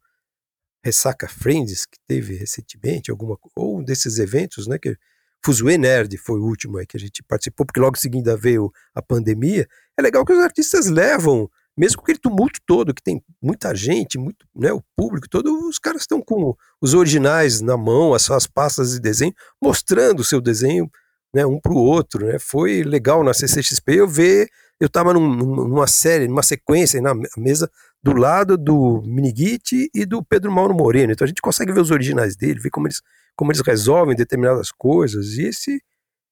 Ressaca 0.84 1.26
Friends, 1.26 1.86
que 1.86 1.98
teve 2.06 2.36
recentemente, 2.36 3.10
alguma, 3.10 3.38
ou 3.56 3.78
um 3.78 3.82
desses 3.82 4.18
eventos, 4.18 4.68
né, 4.68 4.78
que 4.78 4.96
Fuzue 5.44 5.78
Nerd 5.78 6.16
foi 6.18 6.38
o 6.38 6.44
último 6.44 6.78
aí 6.78 6.86
que 6.86 6.96
a 6.96 7.00
gente 7.00 7.22
participou, 7.22 7.66
porque 7.66 7.80
logo 7.80 7.96
em 7.96 8.00
seguida 8.00 8.36
veio 8.36 8.70
a 8.94 9.02
pandemia, 9.02 9.66
é 9.96 10.02
legal 10.02 10.24
que 10.24 10.32
os 10.32 10.38
artistas 10.38 10.86
levam, 10.86 11.50
mesmo 11.76 11.98
com 11.98 12.02
aquele 12.02 12.18
tumulto 12.18 12.60
todo, 12.66 12.94
que 12.94 13.02
tem 13.02 13.22
muita 13.40 13.74
gente, 13.74 14.18
muito, 14.18 14.46
né, 14.54 14.72
o 14.72 14.82
público 14.96 15.28
todo, 15.28 15.68
os 15.68 15.78
caras 15.78 16.02
estão 16.02 16.22
com 16.22 16.54
os 16.80 16.94
originais 16.94 17.60
na 17.60 17.76
mão, 17.76 18.14
as 18.14 18.22
suas 18.22 18.46
pastas 18.46 18.92
de 18.92 19.00
desenho, 19.00 19.34
mostrando 19.62 20.20
o 20.20 20.24
seu 20.24 20.40
desenho, 20.40 20.90
né, 21.34 21.44
um 21.44 21.60
para 21.60 21.72
o 21.72 21.76
outro, 21.76 22.26
né, 22.26 22.38
foi 22.38 22.82
legal 22.82 23.22
na 23.22 23.34
CCXP 23.34 23.96
eu 23.96 24.08
ver, 24.08 24.48
eu 24.80 24.86
estava 24.86 25.12
num, 25.12 25.28
numa 25.28 25.86
série, 25.86 26.28
numa 26.28 26.42
sequência 26.42 27.00
na 27.00 27.12
mesa 27.36 27.70
do 28.02 28.14
lado 28.14 28.56
do 28.56 29.02
Miniguite 29.04 29.90
e 29.94 30.04
do 30.04 30.22
Pedro 30.22 30.52
Mauro 30.52 30.74
Moreno. 30.74 31.12
Então 31.12 31.24
a 31.24 31.28
gente 31.28 31.40
consegue 31.40 31.72
ver 31.72 31.80
os 31.80 31.90
originais 31.90 32.36
dele, 32.36 32.60
ver 32.60 32.70
como 32.70 32.86
eles, 32.86 33.00
como 33.34 33.50
eles 33.50 33.62
resolvem 33.62 34.14
determinadas 34.14 34.70
coisas. 34.70 35.32
E 35.32 35.46
esse 35.46 35.82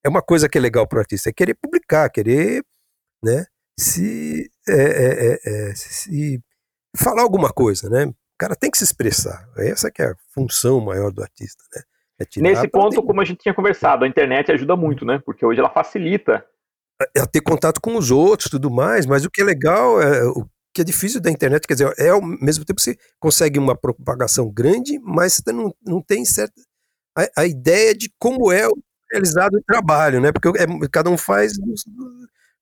é 0.05 0.09
uma 0.09 0.23
coisa 0.23 0.49
que 0.49 0.59
é 0.59 0.61
legal 0.61 0.87
para 0.87 0.99
o 0.99 1.01
artista, 1.01 1.31
é 1.31 1.33
querer 1.33 1.55
publicar, 1.55 2.11
querer 2.11 2.63
né, 3.25 3.47
se, 3.81 4.51
é, 4.69 4.75
é, 4.75 5.41
é, 5.45 5.71
é, 5.71 5.75
se 5.75 6.43
falar 6.97 7.23
alguma 7.23 7.53
coisa, 7.53 7.89
né? 7.89 8.07
O 8.07 8.15
cara 8.39 8.57
tem 8.57 8.71
que 8.71 8.79
se 8.79 8.85
expressar. 8.85 9.49
Essa 9.57 9.91
que 9.91 10.03
é 10.03 10.07
a 10.07 10.17
função 10.33 10.81
maior 10.81 11.13
do 11.13 11.23
artista, 11.23 11.63
né? 11.75 11.83
É 12.21 12.41
Nesse 12.41 12.69
ponto, 12.69 13.03
como 13.03 13.21
a 13.21 13.25
gente 13.25 13.39
tinha 13.39 13.55
conversado, 13.55 14.05
a 14.05 14.09
internet 14.09 14.53
ajuda 14.53 14.77
muito, 14.77 15.05
né? 15.05 15.21
Porque 15.25 15.45
hoje 15.45 15.59
ela 15.59 15.71
facilita 15.71 16.45
a 17.19 17.27
ter 17.27 17.41
contato 17.41 17.81
com 17.81 17.97
os 17.97 18.13
outros 18.13 18.49
tudo 18.49 18.71
mais, 18.71 19.05
mas 19.05 19.25
o 19.25 19.31
que 19.31 19.43
é 19.43 19.45
legal 19.45 20.01
é 20.01 20.25
o 20.29 20.47
que 20.73 20.81
é 20.81 20.85
difícil 20.85 21.21
da 21.21 21.31
internet, 21.31 21.67
quer 21.67 21.75
dizer, 21.75 21.95
é 21.99 22.11
ao 22.11 22.23
mesmo 22.23 22.65
tempo 22.65 22.81
você 22.81 22.97
consegue 23.21 23.59
uma 23.59 23.77
propagação 23.77 24.51
grande, 24.51 24.99
mas 25.01 25.35
você 25.35 25.53
não, 25.53 25.75
não 25.85 26.03
tem 26.03 26.25
certa 26.25 26.55
a, 27.17 27.43
a 27.43 27.47
ideia 27.47 27.95
de 27.95 28.11
como 28.19 28.51
é 28.53 28.69
realizado 29.13 29.55
o 29.55 29.63
trabalho, 29.63 30.21
né? 30.21 30.33
Porque 30.33 30.49
é, 30.61 30.67
cada 30.91 31.11
um 31.11 31.17
faz 31.17 31.53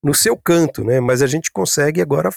no, 0.03 0.15
seu 0.15 0.37
canto, 0.37 0.85
né? 0.85 1.01
Mas 1.01 1.23
a 1.23 1.27
gente 1.27 1.51
consegue 1.51 2.01
agora 2.01 2.31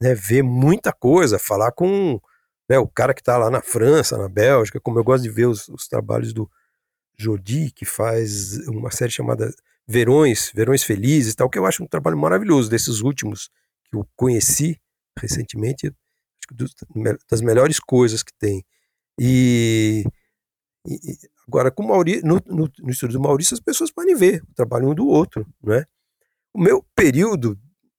né, 0.00 0.14
ver 0.14 0.42
muita 0.42 0.92
coisa, 0.92 1.38
falar 1.38 1.72
com 1.72 2.20
né, 2.68 2.78
o 2.78 2.86
cara 2.86 3.14
que 3.14 3.20
está 3.20 3.36
lá 3.36 3.50
na 3.50 3.62
França, 3.62 4.18
na 4.18 4.28
Bélgica, 4.28 4.80
como 4.80 4.98
eu 4.98 5.04
gosto 5.04 5.22
de 5.22 5.30
ver 5.30 5.46
os, 5.46 5.68
os 5.68 5.88
trabalhos 5.88 6.32
do 6.32 6.50
Jodi, 7.16 7.70
que 7.70 7.84
faz 7.84 8.66
uma 8.68 8.90
série 8.90 9.12
chamada 9.12 9.52
Verões, 9.86 10.50
Verões 10.54 10.82
Felizes, 10.82 11.34
tal, 11.34 11.50
que 11.50 11.58
eu 11.58 11.66
acho 11.66 11.82
um 11.82 11.86
trabalho 11.86 12.16
maravilhoso 12.16 12.70
desses 12.70 13.00
últimos 13.00 13.50
que 13.90 13.96
eu 13.96 14.06
conheci 14.16 14.80
recentemente, 15.18 15.94
das 17.30 17.40
melhores 17.40 17.78
coisas 17.78 18.22
que 18.22 18.32
tem. 18.38 18.64
E, 19.18 20.04
e 20.86 21.18
agora, 21.46 21.70
com 21.70 21.82
o 21.82 21.88
Maurício, 21.88 22.26
no, 22.26 22.40
no, 22.46 22.70
no 22.78 22.90
estúdio 22.90 23.18
do 23.18 23.22
Maurício, 23.22 23.54
as 23.54 23.60
pessoas 23.60 23.90
podem 23.90 24.14
ver 24.14 24.42
o 24.42 24.54
trabalho 24.54 24.88
um 24.88 24.94
do 24.94 25.06
outro, 25.06 25.46
né? 25.62 25.84
O 26.54 26.60
meu 26.60 26.84
período 26.94 27.58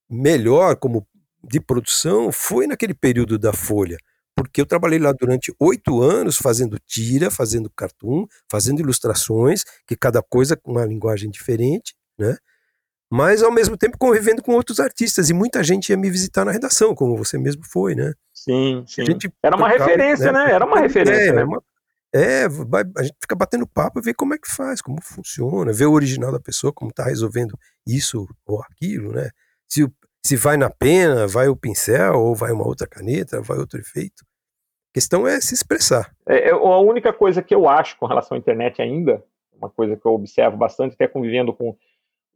melhor 0.09 0.75
como 0.75 1.07
de 1.43 1.59
produção 1.59 2.31
foi 2.31 2.67
naquele 2.67 2.93
período 2.93 3.37
da 3.37 3.51
Folha, 3.51 3.97
porque 4.35 4.61
eu 4.61 4.65
trabalhei 4.65 4.99
lá 4.99 5.11
durante 5.11 5.53
oito 5.59 6.01
anos 6.01 6.37
fazendo 6.37 6.77
tira, 6.85 7.29
fazendo 7.29 7.69
cartoon, 7.75 8.25
fazendo 8.49 8.79
ilustrações, 8.79 9.63
que 9.85 9.95
cada 9.95 10.21
coisa 10.21 10.55
com 10.55 10.71
uma 10.71 10.85
linguagem 10.85 11.29
diferente, 11.29 11.95
né? 12.17 12.37
Mas 13.11 13.43
ao 13.43 13.51
mesmo 13.51 13.77
tempo 13.77 13.97
convivendo 13.97 14.41
com 14.41 14.53
outros 14.53 14.79
artistas 14.79 15.29
e 15.29 15.33
muita 15.33 15.63
gente 15.63 15.89
ia 15.89 15.97
me 15.97 16.09
visitar 16.09 16.43
na 16.43 16.51
redação, 16.51 16.95
como 16.95 17.15
você 17.15 17.37
mesmo 17.37 17.63
foi, 17.63 17.93
né? 17.93 18.13
Sim, 18.33 18.83
sim. 18.87 19.03
Era 19.43 19.55
uma 19.55 19.69
tocava, 19.69 19.85
referência, 19.85 20.31
né? 20.31 20.45
né? 20.45 20.51
Era 20.51 20.65
uma 20.65 20.79
referência, 20.79 21.29
é, 21.29 21.33
né? 21.33 21.43
Uma, 21.43 21.61
é, 22.13 22.47
vai, 22.47 22.83
a 22.95 23.03
gente 23.03 23.15
fica 23.19 23.35
batendo 23.35 23.67
papo 23.67 23.99
e 23.99 24.03
vê 24.03 24.13
como 24.13 24.35
é 24.35 24.37
que 24.37 24.47
faz, 24.47 24.81
como 24.81 25.01
funciona, 25.01 25.73
vê 25.73 25.85
o 25.85 25.93
original 25.93 26.31
da 26.31 26.39
pessoa, 26.39 26.71
como 26.71 26.91
está 26.91 27.05
resolvendo 27.05 27.57
isso 27.87 28.27
ou 28.45 28.61
aquilo, 28.61 29.11
né? 29.11 29.31
Se, 29.67 29.91
se 30.23 30.35
vai 30.35 30.55
na 30.55 30.69
pena, 30.69 31.25
vai 31.27 31.47
o 31.47 31.55
pincel, 31.55 32.13
ou 32.19 32.35
vai 32.35 32.51
uma 32.51 32.67
outra 32.67 32.87
caneta, 32.87 33.41
vai 33.41 33.57
outro 33.57 33.79
efeito. 33.79 34.23
A 34.91 34.93
questão 34.93 35.27
é 35.27 35.41
se 35.41 35.55
expressar. 35.55 36.13
É, 36.27 36.49
é, 36.49 36.51
a 36.51 36.77
única 36.77 37.11
coisa 37.11 37.41
que 37.41 37.55
eu 37.55 37.67
acho 37.67 37.97
com 37.97 38.05
relação 38.05 38.35
à 38.35 38.39
internet 38.39 38.79
ainda, 38.79 39.23
uma 39.57 39.69
coisa 39.69 39.97
que 39.97 40.05
eu 40.05 40.13
observo 40.13 40.55
bastante, 40.55 40.93
até 40.93 41.07
convivendo 41.07 41.51
com 41.51 41.75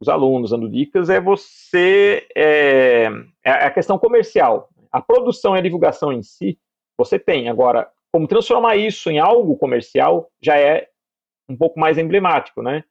os 0.00 0.08
alunos, 0.08 0.50
dando 0.50 0.68
dicas, 0.68 1.08
é 1.08 1.20
você. 1.20 2.26
É, 2.36 3.08
é 3.44 3.50
a 3.50 3.70
questão 3.70 3.96
comercial. 3.96 4.68
A 4.90 5.00
produção 5.00 5.54
e 5.54 5.58
a 5.60 5.62
divulgação 5.62 6.12
em 6.12 6.22
si, 6.22 6.58
você 6.96 7.16
tem. 7.16 7.48
Agora, 7.48 7.88
como 8.12 8.26
transformar 8.26 8.76
isso 8.76 9.10
em 9.10 9.18
algo 9.18 9.56
comercial 9.56 10.30
já 10.42 10.58
é 10.58 10.88
um 11.48 11.56
pouco 11.56 11.78
mais 11.78 11.98
emblemático, 11.98 12.62
né? 12.62 12.84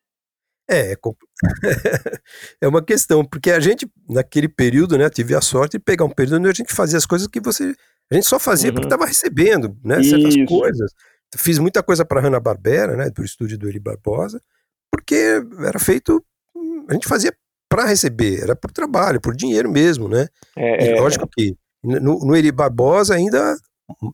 É, 0.69 0.91
é, 0.91 0.97
é 2.61 2.67
uma 2.67 2.83
questão, 2.83 3.23
porque 3.23 3.51
a 3.51 3.59
gente, 3.59 3.89
naquele 4.09 4.49
período, 4.49 4.97
né, 4.97 5.09
tive 5.09 5.33
a 5.33 5.41
sorte 5.41 5.77
de 5.77 5.83
pegar 5.83 6.03
um 6.03 6.09
período 6.09 6.39
onde 6.39 6.49
a 6.49 6.53
gente 6.53 6.73
fazia 6.73 6.97
as 6.97 7.05
coisas 7.05 7.27
que 7.27 7.39
você 7.39 7.73
a 8.11 8.15
gente 8.15 8.25
só 8.25 8.39
fazia 8.39 8.69
uhum. 8.69 8.75
porque 8.75 8.87
estava 8.87 9.05
recebendo, 9.05 9.77
né? 9.83 10.01
Certas 10.01 10.35
Isso. 10.35 10.45
coisas. 10.45 10.91
Fiz 11.35 11.59
muita 11.59 11.83
coisa 11.83 12.05
para 12.05 12.21
Hanna 12.21 12.39
Barbera, 12.39 12.95
né? 12.95 13.09
Do 13.09 13.23
estúdio 13.23 13.57
do 13.57 13.67
Eli 13.67 13.79
Barbosa, 13.79 14.41
porque 14.91 15.41
era 15.59 15.77
feito. 15.77 16.23
A 16.87 16.93
gente 16.93 17.07
fazia 17.07 17.33
para 17.69 17.85
receber, 17.85 18.41
era 18.41 18.55
por 18.55 18.71
trabalho, 18.71 19.19
por 19.19 19.35
dinheiro 19.35 19.69
mesmo, 19.69 20.07
né? 20.07 20.27
É, 20.55 20.91
é. 20.91 21.01
lógico 21.01 21.27
que 21.27 21.53
no, 21.83 22.19
no 22.19 22.35
Eli 22.35 22.49
Barbosa 22.49 23.13
ainda, 23.13 23.57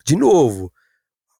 de 0.04 0.16
novo, 0.16 0.72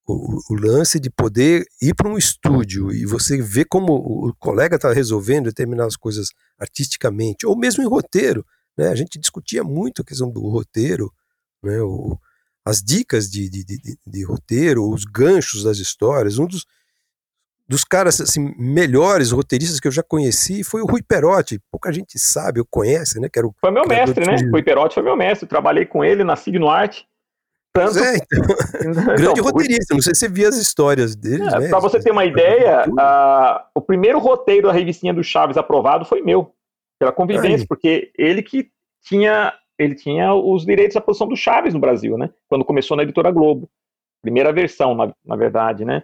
o, 0.06 0.40
o, 0.50 0.56
lance 0.56 1.00
de 1.00 1.10
poder 1.10 1.66
ir 1.82 1.94
para 1.96 2.10
um 2.10 2.18
estúdio 2.18 2.92
e 2.92 3.06
você 3.06 3.42
ver 3.42 3.66
como 3.66 3.94
o 3.94 4.34
colega 4.38 4.76
está 4.76 4.92
resolvendo 4.92 5.46
determinadas 5.46 5.96
coisas 5.96 6.28
artisticamente, 6.60 7.46
ou 7.46 7.58
mesmo 7.58 7.84
em 7.84 7.88
roteiro, 7.88 8.46
né? 8.78 8.90
A 8.90 8.96
gente 8.96 9.20
discutia 9.20 9.64
muito 9.64 10.02
a 10.02 10.06
questão 10.06 10.30
do 10.30 10.42
roteiro, 10.42 11.12
né? 11.64 11.82
O, 11.82 12.18
as 12.66 12.82
dicas 12.82 13.30
de, 13.30 13.50
de, 13.50 13.64
de, 13.66 13.98
de, 14.06 14.26
roteiro, 14.26 14.90
os 14.90 15.04
ganchos 15.04 15.64
das 15.64 15.78
histórias. 15.78 16.38
Um 16.38 16.46
dos, 16.46 16.66
dos 17.68 17.84
caras 17.84 18.22
assim, 18.22 18.54
melhores 18.58 19.32
roteiristas 19.32 19.80
que 19.80 19.88
eu 19.88 19.92
já 19.92 20.04
conheci 20.04 20.64
foi 20.64 20.82
o 20.82 20.86
Rui 20.86 21.02
Perotti. 21.02 21.60
Pouca 21.70 21.92
gente 21.92 22.18
sabe 22.18 22.60
ou 22.60 22.66
conhece, 22.66 23.20
né? 23.20 23.28
Que 23.30 23.40
era 23.40 23.48
o 23.48 23.54
foi 23.60 23.72
meu 23.72 23.86
mestre, 23.86 24.26
né? 24.26 24.38
Rui 24.50 24.64
Perotti 24.64 24.96
foi 24.96 25.04
meu 25.04 25.16
mestre. 25.16 25.48
Trabalhei 25.48 25.86
com 25.86 26.04
ele 26.04 26.24
na 26.24 26.36
Signo 26.36 26.70
Arte. 26.70 27.06
Tanto... 27.74 27.98
É, 28.00 28.16
então, 28.16 28.42
grande 29.18 29.40
então, 29.40 29.44
roteirista, 29.44 29.96
não 29.96 30.02
sei 30.02 30.14
se 30.14 30.20
você 30.20 30.30
via 30.30 30.48
as 30.48 30.58
histórias 30.58 31.16
dele. 31.16 31.44
É, 31.44 31.60
né? 31.60 31.70
Para 31.70 31.80
você 31.80 32.00
ter 32.00 32.12
uma 32.12 32.26
ideia, 32.26 32.86
uh, 32.88 33.66
o 33.74 33.82
primeiro 33.82 34.20
roteiro 34.20 34.68
da 34.68 34.74
revistinha 34.74 35.14
do 35.14 35.24
Chaves 35.24 35.58
aprovado 35.58 36.06
foi 36.06 36.22
meu, 36.22 36.54
pela 37.00 37.12
convivência, 37.12 37.64
Aí. 37.64 37.68
porque 37.68 38.12
ele 38.18 38.44
que 38.44 38.70
tinha 39.04 39.54
ele 39.78 39.96
tinha 39.96 40.34
os 40.34 40.66
direitos 40.66 40.94
da 40.94 41.02
produção 41.02 41.28
do 41.28 41.36
Chaves 41.36 41.74
no 41.74 41.80
Brasil, 41.80 42.16
né? 42.16 42.30
Quando 42.48 42.64
começou 42.64 42.96
na 42.96 43.04
editora 43.04 43.32
Globo. 43.32 43.68
Primeira 44.22 44.54
versão, 44.54 44.94
na, 44.94 45.12
na 45.26 45.36
verdade, 45.36 45.84
né? 45.84 46.04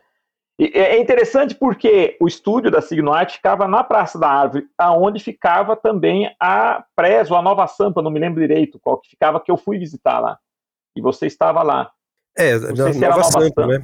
E 0.60 0.66
é 0.78 1.00
interessante 1.00 1.56
porque 1.56 2.18
o 2.20 2.28
estúdio 2.28 2.70
da 2.70 2.82
Signoart 2.82 3.36
ficava 3.36 3.66
na 3.68 3.82
Praça 3.82 4.20
da 4.20 4.28
Árvore, 4.28 4.68
aonde 4.78 5.24
ficava 5.24 5.76
também 5.76 6.36
a 6.38 6.84
Preso, 6.96 7.34
a 7.36 7.42
Nova 7.42 7.66
Sampa, 7.68 8.02
não 8.02 8.12
me 8.12 8.20
lembro 8.20 8.42
direito 8.42 8.80
qual 8.80 8.98
que 8.98 9.10
ficava, 9.10 9.40
que 9.40 9.50
eu 9.50 9.56
fui 9.56 9.78
visitar 9.78 10.20
lá. 10.20 10.38
E 10.96 11.02
você 11.02 11.28
estava 11.28 11.64
lá. 11.64 11.92
É, 12.38 12.58
não 12.58 12.86
na, 12.86 12.94
se 12.94 13.00
Nova, 13.00 13.16
Nova 13.16 13.24
Sampa, 13.24 13.46
Sampa, 13.46 13.68
né? 13.68 13.82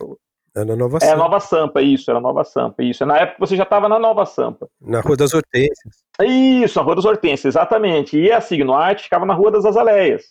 Era 0.55 0.65
na 0.65 0.75
Nova 0.75 0.99
Sampa. 0.99 1.11
É, 1.11 1.15
Nova 1.15 1.39
Sampa, 1.39 1.81
isso, 1.81 2.09
era 2.09 2.19
Nova 2.19 2.43
Sampa, 2.43 2.83
isso. 2.83 3.05
Na 3.05 3.17
época 3.17 3.45
você 3.45 3.55
já 3.55 3.63
estava 3.63 3.89
na 3.89 3.99
Nova 3.99 4.25
Sampa. 4.25 4.69
Na 4.79 5.01
Rua 5.01 5.17
das 5.17 5.33
Hortênsias. 5.33 5.95
Isso, 6.21 6.79
na 6.79 6.85
Rua 6.85 6.95
das 6.95 7.05
Hortênsias, 7.05 7.55
exatamente. 7.55 8.17
E 8.17 8.31
a 8.31 8.39
Signoarte 8.39 9.03
ficava 9.03 9.25
na 9.25 9.33
Rua 9.33 9.51
das 9.51 9.65
Azaleias. 9.65 10.23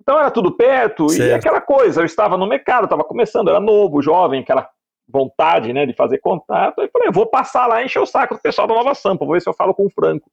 Então 0.00 0.18
era 0.18 0.30
tudo 0.30 0.56
perto 0.56 1.08
certo. 1.08 1.30
e 1.30 1.32
aquela 1.32 1.60
coisa, 1.60 2.00
eu 2.00 2.04
estava 2.04 2.36
no 2.36 2.46
mercado, 2.46 2.84
estava 2.84 3.02
começando, 3.02 3.48
era 3.48 3.60
novo, 3.60 4.02
jovem, 4.02 4.40
aquela 4.40 4.68
vontade, 5.08 5.72
né, 5.72 5.86
de 5.86 5.94
fazer 5.94 6.18
contato. 6.18 6.80
Aí 6.80 6.88
falei, 6.92 7.10
vou 7.10 7.26
passar 7.26 7.66
lá 7.66 7.82
e 7.82 7.86
encher 7.86 8.00
o 8.00 8.06
saco 8.06 8.34
do 8.34 8.40
pessoal 8.40 8.66
da 8.66 8.74
Nova 8.74 8.94
Sampa, 8.94 9.24
vou 9.24 9.34
ver 9.34 9.40
se 9.40 9.48
eu 9.48 9.54
falo 9.54 9.74
com 9.74 9.86
o 9.86 9.90
Franco. 9.90 10.30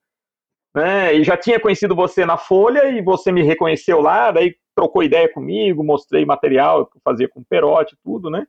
Né, 0.76 1.14
e 1.16 1.24
já 1.24 1.38
tinha 1.38 1.60
conhecido 1.60 1.96
você 1.96 2.26
na 2.26 2.38
Folha 2.38 2.90
e 2.90 3.02
você 3.02 3.32
me 3.32 3.44
reconheceu 3.44 4.02
lá, 4.02 4.32
daí 4.32 4.56
trocou 4.76 5.04
ideia 5.04 5.32
comigo, 5.32 5.84
mostrei 5.84 6.26
material 6.26 6.86
que 6.86 6.98
eu 6.98 7.02
fazia 7.04 7.28
com 7.28 7.40
o 7.42 7.46
Perotti, 7.46 7.96
tudo, 8.04 8.30
né? 8.30 8.46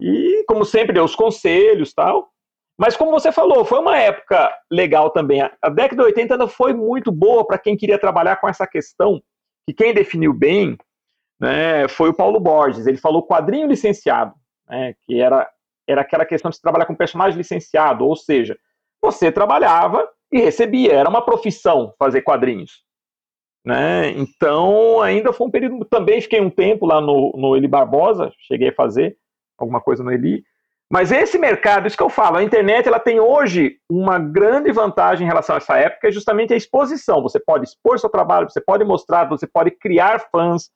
E, 0.00 0.44
como 0.46 0.64
sempre, 0.64 0.94
deu 0.94 1.04
os 1.04 1.14
conselhos 1.14 1.92
tal. 1.92 2.30
Mas, 2.78 2.96
como 2.96 3.10
você 3.10 3.30
falou, 3.30 3.64
foi 3.64 3.78
uma 3.78 3.98
época 3.98 4.50
legal 4.70 5.10
também. 5.10 5.42
A 5.42 5.68
década 5.68 6.02
de 6.02 6.08
80 6.08 6.34
ainda 6.34 6.48
foi 6.48 6.72
muito 6.72 7.12
boa 7.12 7.46
para 7.46 7.58
quem 7.58 7.76
queria 7.76 7.98
trabalhar 7.98 8.36
com 8.36 8.48
essa 8.48 8.66
questão, 8.66 9.22
que 9.66 9.74
quem 9.74 9.92
definiu 9.92 10.32
bem 10.32 10.78
né, 11.38 11.86
foi 11.88 12.08
o 12.08 12.14
Paulo 12.14 12.40
Borges. 12.40 12.86
Ele 12.86 12.96
falou 12.96 13.26
quadrinho 13.26 13.68
licenciado, 13.68 14.34
né, 14.66 14.94
que 15.02 15.20
era, 15.20 15.46
era 15.86 16.00
aquela 16.00 16.24
questão 16.24 16.50
de 16.50 16.56
se 16.56 16.62
trabalhar 16.62 16.86
com 16.86 16.94
personagem 16.94 17.36
licenciado, 17.36 18.06
ou 18.06 18.16
seja, 18.16 18.58
você 19.02 19.30
trabalhava 19.30 20.08
e 20.32 20.40
recebia, 20.40 20.94
era 20.94 21.08
uma 21.08 21.24
profissão 21.24 21.94
fazer 21.98 22.22
quadrinhos. 22.22 22.82
Né? 23.64 24.10
Então, 24.12 25.00
ainda 25.02 25.32
foi 25.32 25.46
um 25.46 25.50
período. 25.50 25.84
Também 25.84 26.20
fiquei 26.20 26.40
um 26.40 26.50
tempo 26.50 26.86
lá 26.86 27.00
no, 27.00 27.32
no 27.36 27.56
Eli 27.56 27.68
Barbosa, 27.68 28.32
cheguei 28.48 28.70
a 28.70 28.74
fazer 28.74 29.16
alguma 29.58 29.80
coisa 29.80 30.02
no 30.02 30.10
Eli. 30.10 30.42
Mas 30.92 31.12
esse 31.12 31.38
mercado, 31.38 31.86
isso 31.86 31.96
que 31.96 32.02
eu 32.02 32.08
falo, 32.08 32.38
a 32.38 32.42
internet 32.42 32.88
ela 32.88 32.98
tem 32.98 33.20
hoje 33.20 33.76
uma 33.88 34.18
grande 34.18 34.72
vantagem 34.72 35.24
em 35.24 35.28
relação 35.28 35.54
a 35.54 35.58
essa 35.58 35.76
época, 35.76 36.08
é 36.08 36.10
justamente 36.10 36.52
a 36.52 36.56
exposição. 36.56 37.22
Você 37.22 37.38
pode 37.38 37.64
expor 37.64 37.98
seu 38.00 38.10
trabalho, 38.10 38.50
você 38.50 38.60
pode 38.60 38.82
mostrar, 38.82 39.28
você 39.28 39.46
pode 39.46 39.70
criar 39.70 40.18
fãs, 40.32 40.68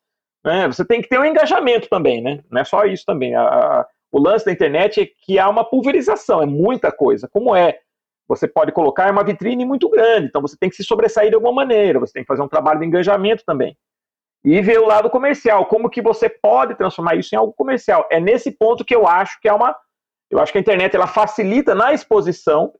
né? 0.43 0.67
Você 0.67 0.85
tem 0.85 1.01
que 1.01 1.09
ter 1.09 1.19
um 1.19 1.25
engajamento 1.25 1.89
também, 1.89 2.21
né? 2.21 2.39
Não 2.49 2.61
é 2.61 2.63
só 2.63 2.85
isso 2.85 3.03
também. 3.05 3.35
A, 3.35 3.41
a, 3.41 3.87
o 4.09 4.17
lance 4.17 4.45
da 4.45 4.53
internet 4.53 5.01
é 5.01 5.07
que 5.25 5.37
há 5.37 5.49
uma 5.49 5.65
pulverização, 5.65 6.41
é 6.41 6.45
muita 6.45 6.93
coisa. 6.93 7.27
Como 7.27 7.53
é? 7.53 7.79
Você 8.27 8.47
pode 8.47 8.71
colocar 8.71 9.11
uma 9.11 9.23
vitrine 9.23 9.65
muito 9.65 9.89
grande, 9.89 10.27
então 10.27 10.41
você 10.41 10.57
tem 10.57 10.69
que 10.69 10.75
se 10.75 10.83
sobressair 10.83 11.29
de 11.29 11.35
alguma 11.35 11.53
maneira, 11.53 11.99
você 11.99 12.13
tem 12.13 12.23
que 12.23 12.27
fazer 12.27 12.41
um 12.41 12.47
trabalho 12.47 12.79
de 12.79 12.85
engajamento 12.85 13.43
também 13.45 13.77
e 14.45 14.61
ver 14.61 14.79
o 14.79 14.85
lado 14.85 15.09
comercial, 15.09 15.65
como 15.65 15.89
que 15.89 16.03
você 16.03 16.29
pode 16.29 16.75
transformar 16.75 17.15
isso 17.15 17.33
em 17.33 17.37
algo 17.37 17.51
comercial. 17.53 18.07
É 18.11 18.19
nesse 18.19 18.51
ponto 18.51 18.85
que 18.85 18.95
eu 18.95 19.07
acho 19.07 19.39
que 19.41 19.47
é 19.47 19.53
uma, 19.53 19.75
eu 20.29 20.39
acho 20.39 20.51
que 20.51 20.59
a 20.59 20.61
internet 20.61 20.95
ela 20.95 21.07
facilita 21.07 21.73
na 21.73 21.91
exposição, 21.91 22.71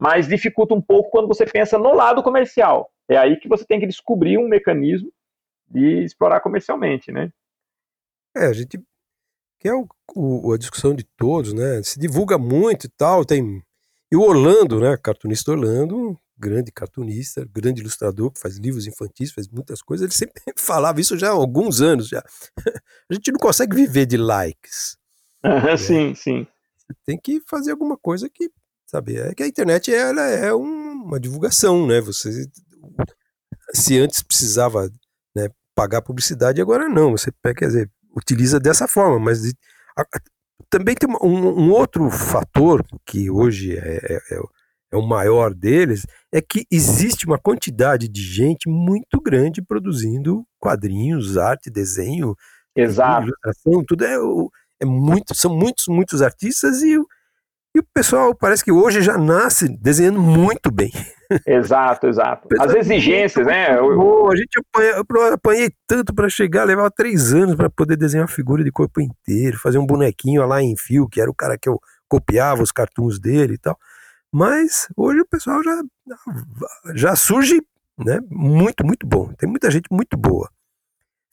mas 0.00 0.26
dificulta 0.26 0.72
um 0.72 0.80
pouco 0.80 1.10
quando 1.10 1.28
você 1.28 1.44
pensa 1.44 1.78
no 1.78 1.94
lado 1.94 2.22
comercial. 2.22 2.90
É 3.10 3.18
aí 3.18 3.36
que 3.36 3.46
você 3.46 3.62
tem 3.66 3.78
que 3.78 3.86
descobrir 3.86 4.38
um 4.38 4.48
mecanismo 4.48 5.12
de 5.68 6.02
explorar 6.02 6.40
comercialmente, 6.40 7.12
né? 7.12 7.30
É, 8.34 8.46
a 8.46 8.52
gente 8.54 8.82
que 9.60 9.68
é 9.68 9.74
o, 9.74 9.86
o, 10.16 10.52
a 10.54 10.58
discussão 10.58 10.94
de 10.94 11.04
todos, 11.16 11.52
né? 11.52 11.82
Se 11.82 12.00
divulga 12.00 12.38
muito 12.38 12.86
e 12.86 12.90
tal, 12.90 13.22
tem 13.22 13.62
e 14.12 14.16
o 14.16 14.20
Orlando, 14.20 14.78
né? 14.78 14.94
Cartunista 14.98 15.52
Orlando, 15.52 16.18
grande 16.36 16.70
cartunista, 16.70 17.48
grande 17.50 17.80
ilustrador, 17.80 18.30
que 18.30 18.38
faz 18.38 18.58
livros 18.58 18.86
infantis, 18.86 19.32
faz 19.32 19.48
muitas 19.48 19.80
coisas, 19.80 20.04
ele 20.04 20.12
sempre 20.12 20.42
falava 20.58 21.00
isso 21.00 21.16
já 21.16 21.28
há 21.28 21.32
alguns 21.32 21.80
anos 21.80 22.08
já. 22.08 22.22
A 23.10 23.14
gente 23.14 23.32
não 23.32 23.38
consegue 23.38 23.74
viver 23.74 24.04
de 24.04 24.18
likes. 24.18 24.98
né? 25.42 25.78
Sim, 25.78 26.14
sim. 26.14 26.46
Você 26.76 26.94
tem 27.06 27.18
que 27.18 27.40
fazer 27.48 27.70
alguma 27.70 27.96
coisa 27.96 28.28
que, 28.28 28.50
sabe, 28.86 29.16
é 29.16 29.34
que 29.34 29.44
a 29.44 29.46
internet 29.46 29.90
ela 29.94 30.28
é 30.28 30.52
um, 30.52 31.04
uma 31.04 31.18
divulgação, 31.18 31.86
né? 31.86 31.98
Você 32.02 32.46
se 33.72 33.98
antes 33.98 34.22
precisava 34.22 34.90
né, 35.34 35.48
pagar 35.74 36.02
publicidade, 36.02 36.60
agora 36.60 36.86
não. 36.86 37.12
Você 37.12 37.32
quer 37.56 37.66
dizer, 37.66 37.90
utiliza 38.14 38.60
dessa 38.60 38.86
forma, 38.86 39.18
mas 39.18 39.42
a, 39.96 40.04
também 40.70 40.94
tem 40.94 41.08
um, 41.22 41.66
um, 41.66 41.70
outro 41.70 42.08
fator 42.10 42.84
que 43.04 43.30
hoje 43.30 43.76
é, 43.76 43.98
é, 44.14 44.16
é 44.34 44.40
é 44.92 44.96
o 44.96 45.02
maior 45.02 45.54
deles, 45.54 46.06
é 46.30 46.42
que 46.42 46.66
existe 46.70 47.24
uma 47.24 47.38
quantidade 47.38 48.06
de 48.06 48.22
gente 48.22 48.68
muito 48.68 49.18
grande 49.20 49.62
produzindo 49.62 50.46
quadrinhos, 50.60 51.38
arte, 51.38 51.70
desenho, 51.70 52.36
Exato. 52.76 53.28
ilustração, 53.28 53.82
tudo 53.86 54.04
é, 54.04 54.16
é 54.80 54.84
muito, 54.84 55.34
são 55.34 55.56
muitos, 55.56 55.88
muitos 55.88 56.20
artistas 56.20 56.82
e 56.82 56.98
E 57.74 57.78
o 57.78 57.84
pessoal 57.94 58.34
parece 58.34 58.62
que 58.62 58.70
hoje 58.70 59.00
já 59.00 59.16
nasce 59.16 59.66
desenhando 59.66 60.20
muito 60.20 60.70
bem. 60.70 60.92
Exato, 61.46 62.06
exato. 62.06 62.46
As 62.60 62.74
exigências, 62.74 63.46
né? 63.46 63.78
Eu... 63.78 64.30
A 64.30 64.36
gente 64.36 64.58
apanha, 64.58 64.90
eu 64.90 65.32
apanhei 65.32 65.70
tanto 65.86 66.14
para 66.14 66.28
chegar, 66.28 66.64
levava 66.64 66.90
três 66.90 67.32
anos 67.32 67.54
para 67.54 67.70
poder 67.70 67.96
desenhar 67.96 68.26
uma 68.26 68.32
figura 68.32 68.62
de 68.62 68.70
corpo 68.70 69.00
inteiro, 69.00 69.58
fazer 69.58 69.78
um 69.78 69.86
bonequinho 69.86 70.46
lá 70.46 70.62
em 70.62 70.76
fio, 70.76 71.08
que 71.08 71.20
era 71.20 71.30
o 71.30 71.34
cara 71.34 71.56
que 71.56 71.68
eu 71.68 71.80
copiava 72.06 72.62
os 72.62 72.70
cartoons 72.70 73.18
dele 73.18 73.54
e 73.54 73.58
tal. 73.58 73.78
Mas 74.30 74.88
hoje 74.94 75.20
o 75.20 75.26
pessoal 75.26 75.62
já, 75.62 75.82
já 76.94 77.16
surge 77.16 77.62
né, 77.98 78.20
muito, 78.30 78.84
muito 78.84 79.06
bom. 79.06 79.32
Tem 79.32 79.48
muita 79.48 79.70
gente 79.70 79.86
muito 79.90 80.16
boa. 80.16 80.50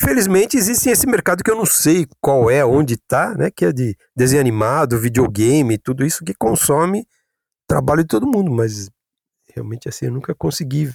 Felizmente 0.02 0.58
existe 0.58 0.90
esse 0.90 1.06
mercado 1.06 1.44
que 1.44 1.52
eu 1.52 1.56
não 1.56 1.66
sei 1.66 2.08
qual 2.22 2.50
é, 2.50 2.64
onde 2.64 2.94
está, 2.94 3.36
né, 3.36 3.52
que 3.52 3.66
é 3.66 3.72
de 3.72 3.96
desenho 4.16 4.42
animado, 4.42 4.98
videogame, 4.98 5.78
tudo 5.78 6.06
isso 6.06 6.24
que 6.24 6.34
consome 6.34 7.06
trabalho 7.68 8.02
de 8.02 8.08
todo 8.08 8.26
mundo, 8.26 8.52
mas 8.52 8.90
realmente 9.54 9.90
assim 9.90 10.06
eu 10.06 10.12
nunca 10.12 10.34
consegui 10.34 10.92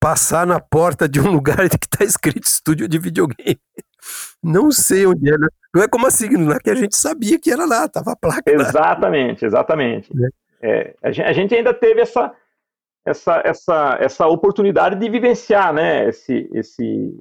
passar 0.00 0.46
na 0.46 0.60
porta 0.60 1.08
de 1.08 1.20
um 1.20 1.30
lugar 1.32 1.68
que 1.68 1.78
está 1.82 2.04
escrito 2.04 2.46
estúdio 2.46 2.86
de 2.86 2.98
videogame. 2.98 3.58
Não 4.42 4.70
sei 4.70 5.06
onde 5.06 5.28
é, 5.28 5.36
né? 5.36 5.48
não 5.74 5.82
é 5.82 5.88
como 5.88 6.06
assim, 6.06 6.28
não 6.28 6.52
é 6.52 6.58
que 6.58 6.70
a 6.70 6.74
gente 6.74 6.96
sabia 6.96 7.38
que 7.38 7.50
era 7.50 7.64
lá, 7.66 7.88
tava 7.88 8.12
a 8.12 8.16
placa. 8.16 8.42
Exatamente, 8.46 9.42
lá. 9.42 9.48
exatamente. 9.48 10.12
É. 10.12 10.48
É, 10.60 10.94
a, 11.02 11.12
gente, 11.12 11.26
a 11.26 11.32
gente 11.32 11.54
ainda 11.54 11.72
teve 11.72 12.00
essa, 12.00 12.34
essa, 13.06 13.42
essa, 13.44 13.96
essa 14.00 14.26
oportunidade 14.26 14.96
de 14.96 15.08
vivenciar 15.08 15.72
né, 15.72 16.08
esse, 16.08 16.48
esse, 16.52 17.14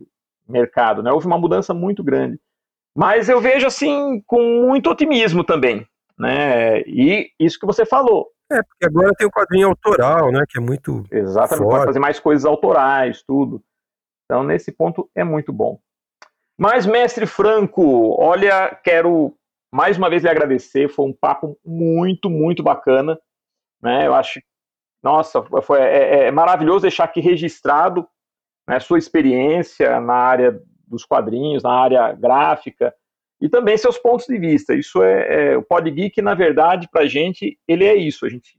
mercado, 0.47 1.03
né? 1.03 1.11
Houve 1.11 1.27
uma 1.27 1.37
mudança 1.37 1.73
muito 1.73 2.03
grande. 2.03 2.39
Mas 2.95 3.29
eu 3.29 3.39
vejo 3.39 3.67
assim 3.67 4.21
com 4.25 4.41
muito 4.67 4.89
otimismo 4.89 5.43
também, 5.43 5.85
né? 6.17 6.81
E 6.81 7.29
isso 7.39 7.59
que 7.59 7.65
você 7.65 7.85
falou. 7.85 8.27
É, 8.51 8.63
porque 8.63 8.85
agora 8.85 9.13
tem 9.15 9.27
o 9.27 9.31
quadrinho 9.31 9.67
autoral, 9.67 10.31
né? 10.31 10.43
Que 10.49 10.57
é 10.57 10.61
muito. 10.61 11.03
Exatamente, 11.11 11.63
forte. 11.63 11.75
pode 11.75 11.85
fazer 11.85 11.99
mais 11.99 12.19
coisas 12.19 12.45
autorais, 12.45 13.21
tudo. 13.21 13.61
Então, 14.25 14.43
nesse 14.43 14.71
ponto 14.71 15.09
é 15.13 15.23
muito 15.23 15.53
bom. 15.53 15.79
Mas, 16.57 16.85
mestre 16.85 17.25
Franco, 17.27 18.19
olha, 18.19 18.73
quero 18.83 19.33
mais 19.71 19.97
uma 19.97 20.09
vez 20.09 20.23
lhe 20.23 20.29
agradecer. 20.29 20.89
Foi 20.89 21.05
um 21.05 21.13
papo 21.13 21.57
muito, 21.63 22.29
muito 22.29 22.63
bacana. 22.63 23.19
Né? 23.81 24.07
Eu 24.07 24.15
acho, 24.15 24.41
nossa, 25.03 25.43
foi, 25.61 25.79
é, 25.79 26.25
é 26.25 26.31
maravilhoso 26.31 26.81
deixar 26.81 27.03
aqui 27.03 27.19
registrado 27.19 28.07
né, 28.67 28.79
sua 28.79 28.97
experiência 28.97 29.99
na 30.01 30.13
área 30.13 30.61
dos 30.87 31.05
quadrinhos, 31.05 31.63
na 31.63 31.71
área 31.71 32.11
gráfica, 32.13 32.93
e 33.39 33.47
também 33.47 33.77
seus 33.77 33.97
pontos 33.97 34.25
de 34.25 34.37
vista. 34.37 34.73
Isso 34.73 35.01
é, 35.03 35.51
é 35.51 35.57
o 35.57 35.63
Podgeek, 35.63 36.21
na 36.21 36.33
verdade, 36.33 36.87
para 36.89 37.03
a 37.03 37.07
gente, 37.07 37.57
ele 37.67 37.85
é 37.85 37.95
isso. 37.95 38.25
A 38.25 38.29
gente 38.29 38.57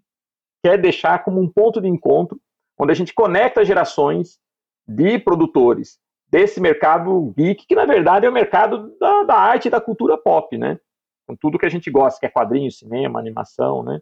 quer 0.64 0.78
deixar 0.78 1.24
como 1.24 1.40
um 1.40 1.48
ponto 1.48 1.80
de 1.80 1.88
encontro, 1.88 2.40
onde 2.78 2.92
a 2.92 2.94
gente 2.94 3.12
conecta 3.12 3.64
gerações 3.64 4.38
de 4.86 5.18
produtores 5.18 5.98
desse 6.30 6.60
mercado 6.60 7.32
geek, 7.36 7.66
que 7.66 7.74
na 7.74 7.86
verdade 7.86 8.26
é 8.26 8.28
o 8.28 8.32
mercado 8.32 8.96
da, 8.98 9.22
da 9.24 9.34
arte 9.34 9.66
e 9.66 9.70
da 9.70 9.80
cultura 9.80 10.16
pop, 10.16 10.56
né? 10.56 10.78
Com 11.26 11.34
tudo 11.34 11.58
que 11.58 11.66
a 11.66 11.70
gente 11.70 11.90
gosta, 11.90 12.20
que 12.20 12.26
é 12.26 12.30
quadrinho, 12.30 12.70
cinema, 12.70 13.18
animação, 13.18 13.82
né? 13.82 14.00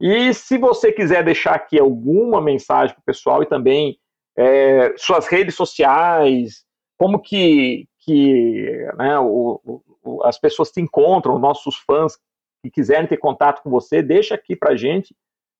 E 0.00 0.32
se 0.34 0.58
você 0.58 0.92
quiser 0.92 1.24
deixar 1.24 1.54
aqui 1.54 1.78
alguma 1.78 2.40
mensagem 2.40 2.94
para 2.94 3.00
o 3.00 3.04
pessoal 3.04 3.42
e 3.42 3.46
também 3.46 3.98
é, 4.36 4.94
suas 4.96 5.26
redes 5.26 5.54
sociais, 5.54 6.64
como 6.98 7.20
que, 7.20 7.86
que 7.98 8.86
né, 8.96 9.18
o, 9.18 9.82
o, 10.02 10.22
as 10.24 10.38
pessoas 10.38 10.70
te 10.70 10.80
encontram, 10.80 11.38
nossos 11.38 11.76
fãs 11.76 12.16
que 12.62 12.70
quiserem 12.70 13.08
ter 13.08 13.16
contato 13.16 13.62
com 13.62 13.70
você, 13.70 14.02
deixa 14.02 14.34
aqui 14.34 14.54
para 14.54 14.76
gente 14.76 15.14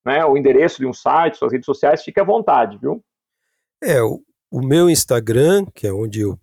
né, 0.05 0.25
o 0.25 0.37
endereço 0.37 0.79
de 0.79 0.87
um 0.87 0.93
site, 0.93 1.39
suas 1.39 1.53
redes 1.53 1.67
sociais, 1.67 2.03
fique 2.03 2.19
à 2.21 2.25
vontade, 2.25 2.77
viu? 2.79 3.01
É, 3.83 4.03
o, 4.03 4.23
o 4.51 4.61
meu 4.61 4.91
Instagram, 4.91 5.65
que 5.75 5.87
é 5.87 5.93
onde 5.93 6.21
eu 6.21 6.39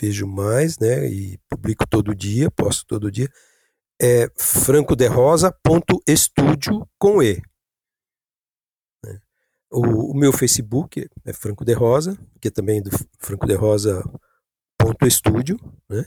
vejo 0.00 0.26
mais, 0.26 0.78
né, 0.78 1.06
e 1.06 1.38
publico 1.48 1.86
todo 1.88 2.14
dia, 2.14 2.50
posto 2.50 2.84
todo 2.86 3.10
dia, 3.10 3.28
é 4.00 4.28
francoderosa.estúdio 4.36 6.86
com 6.98 7.22
E. 7.22 7.42
O, 9.74 10.12
o, 10.12 10.14
meu 10.14 10.32
Facebook 10.32 11.10
é 11.24 11.32
Franco 11.32 11.64
de 11.64 11.72
Rosa, 11.72 12.16
que 12.40 12.46
é 12.46 12.50
também 12.50 12.80
do 12.80 12.90
Franco 13.18 13.44
de 13.44 13.54
Rosa 13.54 14.04
ponto 14.78 15.04
estúdio, 15.04 15.58
né? 15.88 16.06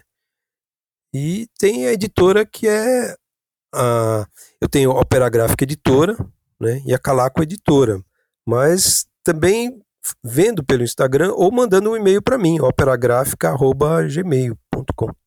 E 1.13 1.49
tem 1.59 1.85
a 1.85 1.91
editora 1.91 2.45
que 2.45 2.65
é 2.67 3.13
a 3.75 4.25
eu 4.61 4.69
tenho 4.69 4.91
a 4.91 5.01
Opera 5.01 5.27
Gráfica 5.27 5.65
Editora, 5.65 6.15
né? 6.57 6.81
E 6.85 6.93
a 6.93 6.99
Calaco 6.99 7.43
Editora, 7.43 8.01
mas 8.45 9.05
também 9.21 9.81
vendo 10.23 10.63
pelo 10.63 10.83
Instagram 10.83 11.33
ou 11.33 11.51
mandando 11.51 11.91
um 11.91 11.97
e-mail 11.97 12.21
para 12.21 12.37
mim, 12.37 12.61
operagrafica@gmail.com. 12.61 15.26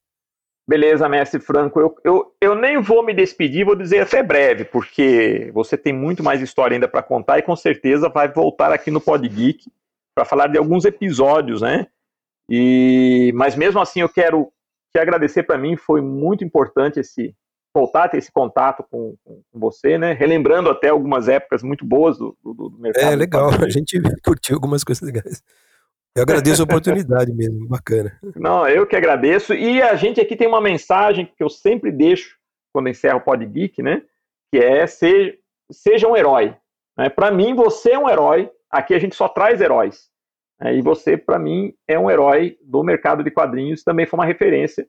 Beleza, 0.71 1.09
mestre 1.09 1.41
Franco. 1.41 1.81
Eu, 1.81 1.97
eu, 2.05 2.35
eu 2.41 2.55
nem 2.55 2.81
vou 2.81 3.05
me 3.05 3.13
despedir, 3.13 3.65
vou 3.65 3.75
dizer 3.75 4.03
até 4.03 4.23
breve, 4.23 4.65
porque 4.65 5.51
você 5.53 5.77
tem 5.77 5.93
muito 5.93 6.23
mais 6.23 6.41
história 6.41 6.77
ainda 6.77 6.87
para 6.87 7.03
contar 7.03 7.41
e 7.41 7.43
com 7.43 7.57
certeza 7.57 8.09
vai 8.09 8.33
voltar 8.33 8.73
aqui 8.73 8.89
no 8.89 9.01
Pod 9.01 9.29
Geek 9.29 9.69
para 10.15 10.25
falar 10.25 10.47
de 10.47 10.57
alguns 10.57 10.85
episódios, 10.85 11.61
né? 11.61 11.89
E, 12.49 13.33
mas 13.35 13.57
mesmo 13.57 13.81
assim 13.81 14.03
eu 14.03 14.09
quero 14.09 14.53
te 14.93 15.01
agradecer 15.01 15.43
para 15.43 15.59
mim, 15.59 15.77
foi 15.77 16.01
muito 16.01 16.45
importante 16.45 17.01
esse 17.01 17.35
voltar 17.75 18.05
a 18.05 18.09
ter 18.09 18.19
esse 18.19 18.31
contato 18.31 18.85
com, 18.89 19.17
com, 19.25 19.43
você, 19.53 19.99
né? 19.99 20.13
Relembrando 20.13 20.71
até 20.71 20.91
algumas 20.91 21.27
épocas 21.27 21.65
muito 21.65 21.85
boas 21.85 22.17
do, 22.17 22.39
do, 22.45 22.55
do 22.55 22.79
mercado. 22.79 23.13
É 23.13 23.17
legal, 23.17 23.51
a 23.61 23.69
gente 23.69 24.01
curtiu 24.25 24.55
algumas 24.55 24.85
coisas 24.85 25.03
legais. 25.03 25.43
Eu 26.15 26.23
agradeço 26.23 26.63
a 26.63 26.65
oportunidade 26.65 27.33
mesmo, 27.33 27.69
bacana. 27.69 28.19
Não, 28.35 28.69
eu 28.69 28.87
que 28.87 28.97
agradeço. 28.97 29.55
E 29.55 29.81
a 29.81 29.95
gente 29.95 30.21
aqui 30.21 30.35
tem 30.35 30.49
uma 30.49 30.61
mensagem 30.61 31.27
que 31.37 31.43
eu 31.43 31.49
sempre 31.49 31.93
deixo 31.93 32.37
quando 32.73 32.89
encerro 32.89 33.19
o 33.19 33.21
Pod 33.21 33.45
Geek, 33.47 33.81
né? 33.83 34.03
Que 34.53 34.59
é 34.59 34.87
ser, 34.87 35.39
seja 35.71 36.09
um 36.09 36.17
herói. 36.17 36.57
Né? 36.99 37.09
Para 37.09 37.31
mim, 37.31 37.55
você 37.55 37.93
é 37.93 37.99
um 37.99 38.09
herói. 38.09 38.51
Aqui 38.71 38.95
a 38.95 38.99
gente 38.99 39.15
só 39.15 39.29
traz 39.29 39.61
heróis. 39.61 40.09
Né? 40.61 40.77
E 40.77 40.83
você, 40.83 41.17
para 41.17 41.39
mim, 41.39 41.73
é 41.87 41.97
um 41.99 42.11
herói 42.11 42.59
do 42.63 42.83
mercado 42.83 43.23
de 43.23 43.31
quadrinhos. 43.31 43.85
Também 43.85 44.07
foi 44.07 44.19
uma 44.19 44.27
referência 44.27 44.87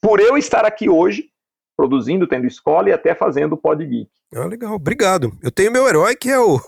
por 0.00 0.20
eu 0.20 0.36
estar 0.36 0.64
aqui 0.64 0.88
hoje, 0.88 1.30
produzindo, 1.76 2.26
tendo 2.26 2.46
escola 2.46 2.88
e 2.88 2.92
até 2.92 3.14
fazendo 3.14 3.52
o 3.52 3.56
Pod 3.56 3.84
Geek. 3.84 4.10
Ah, 4.34 4.46
legal. 4.46 4.74
Obrigado. 4.74 5.32
Eu 5.40 5.52
tenho 5.52 5.70
meu 5.70 5.86
herói 5.86 6.16
que 6.16 6.30
é 6.30 6.38
o 6.38 6.58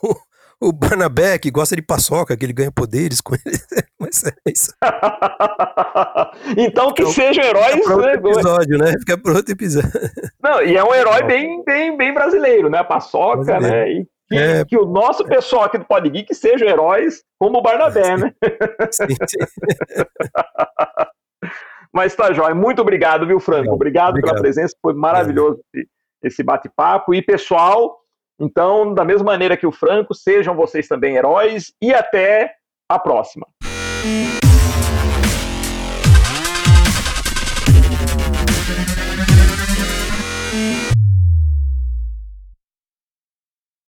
o 0.61 0.73
Barnabé, 0.73 1.39
que 1.39 1.51
gosta 1.51 1.77
de 1.77 1.83
paçoca, 1.83 2.37
que 2.37 2.45
ele 2.45 2.53
ganha 2.53 2.73
poderes 2.73 3.21
com 3.21 3.35
ele. 3.35 3.45
Mas 4.01 4.25
é 4.25 4.33
isso. 4.47 4.73
então 6.57 6.93
que 6.93 7.03
então, 7.03 7.13
sejam 7.13 7.45
heróis. 7.45 7.75
Fica 7.75 7.95
outro 7.95 8.07
né? 8.07 8.15
episódio, 8.15 8.79
né? 8.79 8.93
Fica 8.99 9.19
para 9.19 9.33
outro 9.33 9.53
episódio. 9.53 9.91
Não, 10.43 10.63
e 10.63 10.77
é 10.77 10.85
um 10.85 10.95
herói 10.95 11.23
bem, 11.25 11.63
bem, 11.65 11.97
bem 11.97 12.13
brasileiro, 12.13 12.71
né? 12.71 12.83
Paçoca, 12.83 13.45
brasileiro. 13.45 13.77
né? 13.77 13.91
E 13.93 14.07
que, 14.29 14.37
é... 14.37 14.65
que, 14.65 14.77
o 14.77 14.87
nosso 14.87 15.25
pessoal 15.25 15.65
aqui 15.65 15.79
do 15.79 15.85
Podgeek 15.85 16.35
sejam 16.35 16.69
heróis 16.69 17.23
como 17.39 17.59
o 17.59 17.63
Barnabé, 17.63 18.17
né? 18.17 18.33
Sim, 18.91 19.15
sim. 19.29 19.39
Mas 21.93 22.15
tá, 22.15 22.33
jóia. 22.33 22.55
Muito 22.55 22.83
obrigado, 22.83 23.27
viu, 23.27 23.39
Franco? 23.39 23.73
Obrigado, 23.73 24.11
obrigado. 24.11 24.33
pela 24.33 24.43
presença. 24.43 24.75
Foi 24.83 24.95
maravilhoso 24.95 25.61
esse 26.23 26.43
bate-papo. 26.43 27.15
E, 27.15 27.23
pessoal, 27.23 27.99
então, 28.39 28.93
da 28.93 29.05
mesma 29.05 29.27
maneira 29.27 29.57
que 29.57 29.67
o 29.67 29.73
Franco, 29.73 30.15
sejam 30.15 30.55
vocês 30.55 30.87
também 30.87 31.17
heróis 31.17 31.73
e 31.81 31.93
até 31.93 32.55
a 32.89 32.99
próxima. 32.99 33.47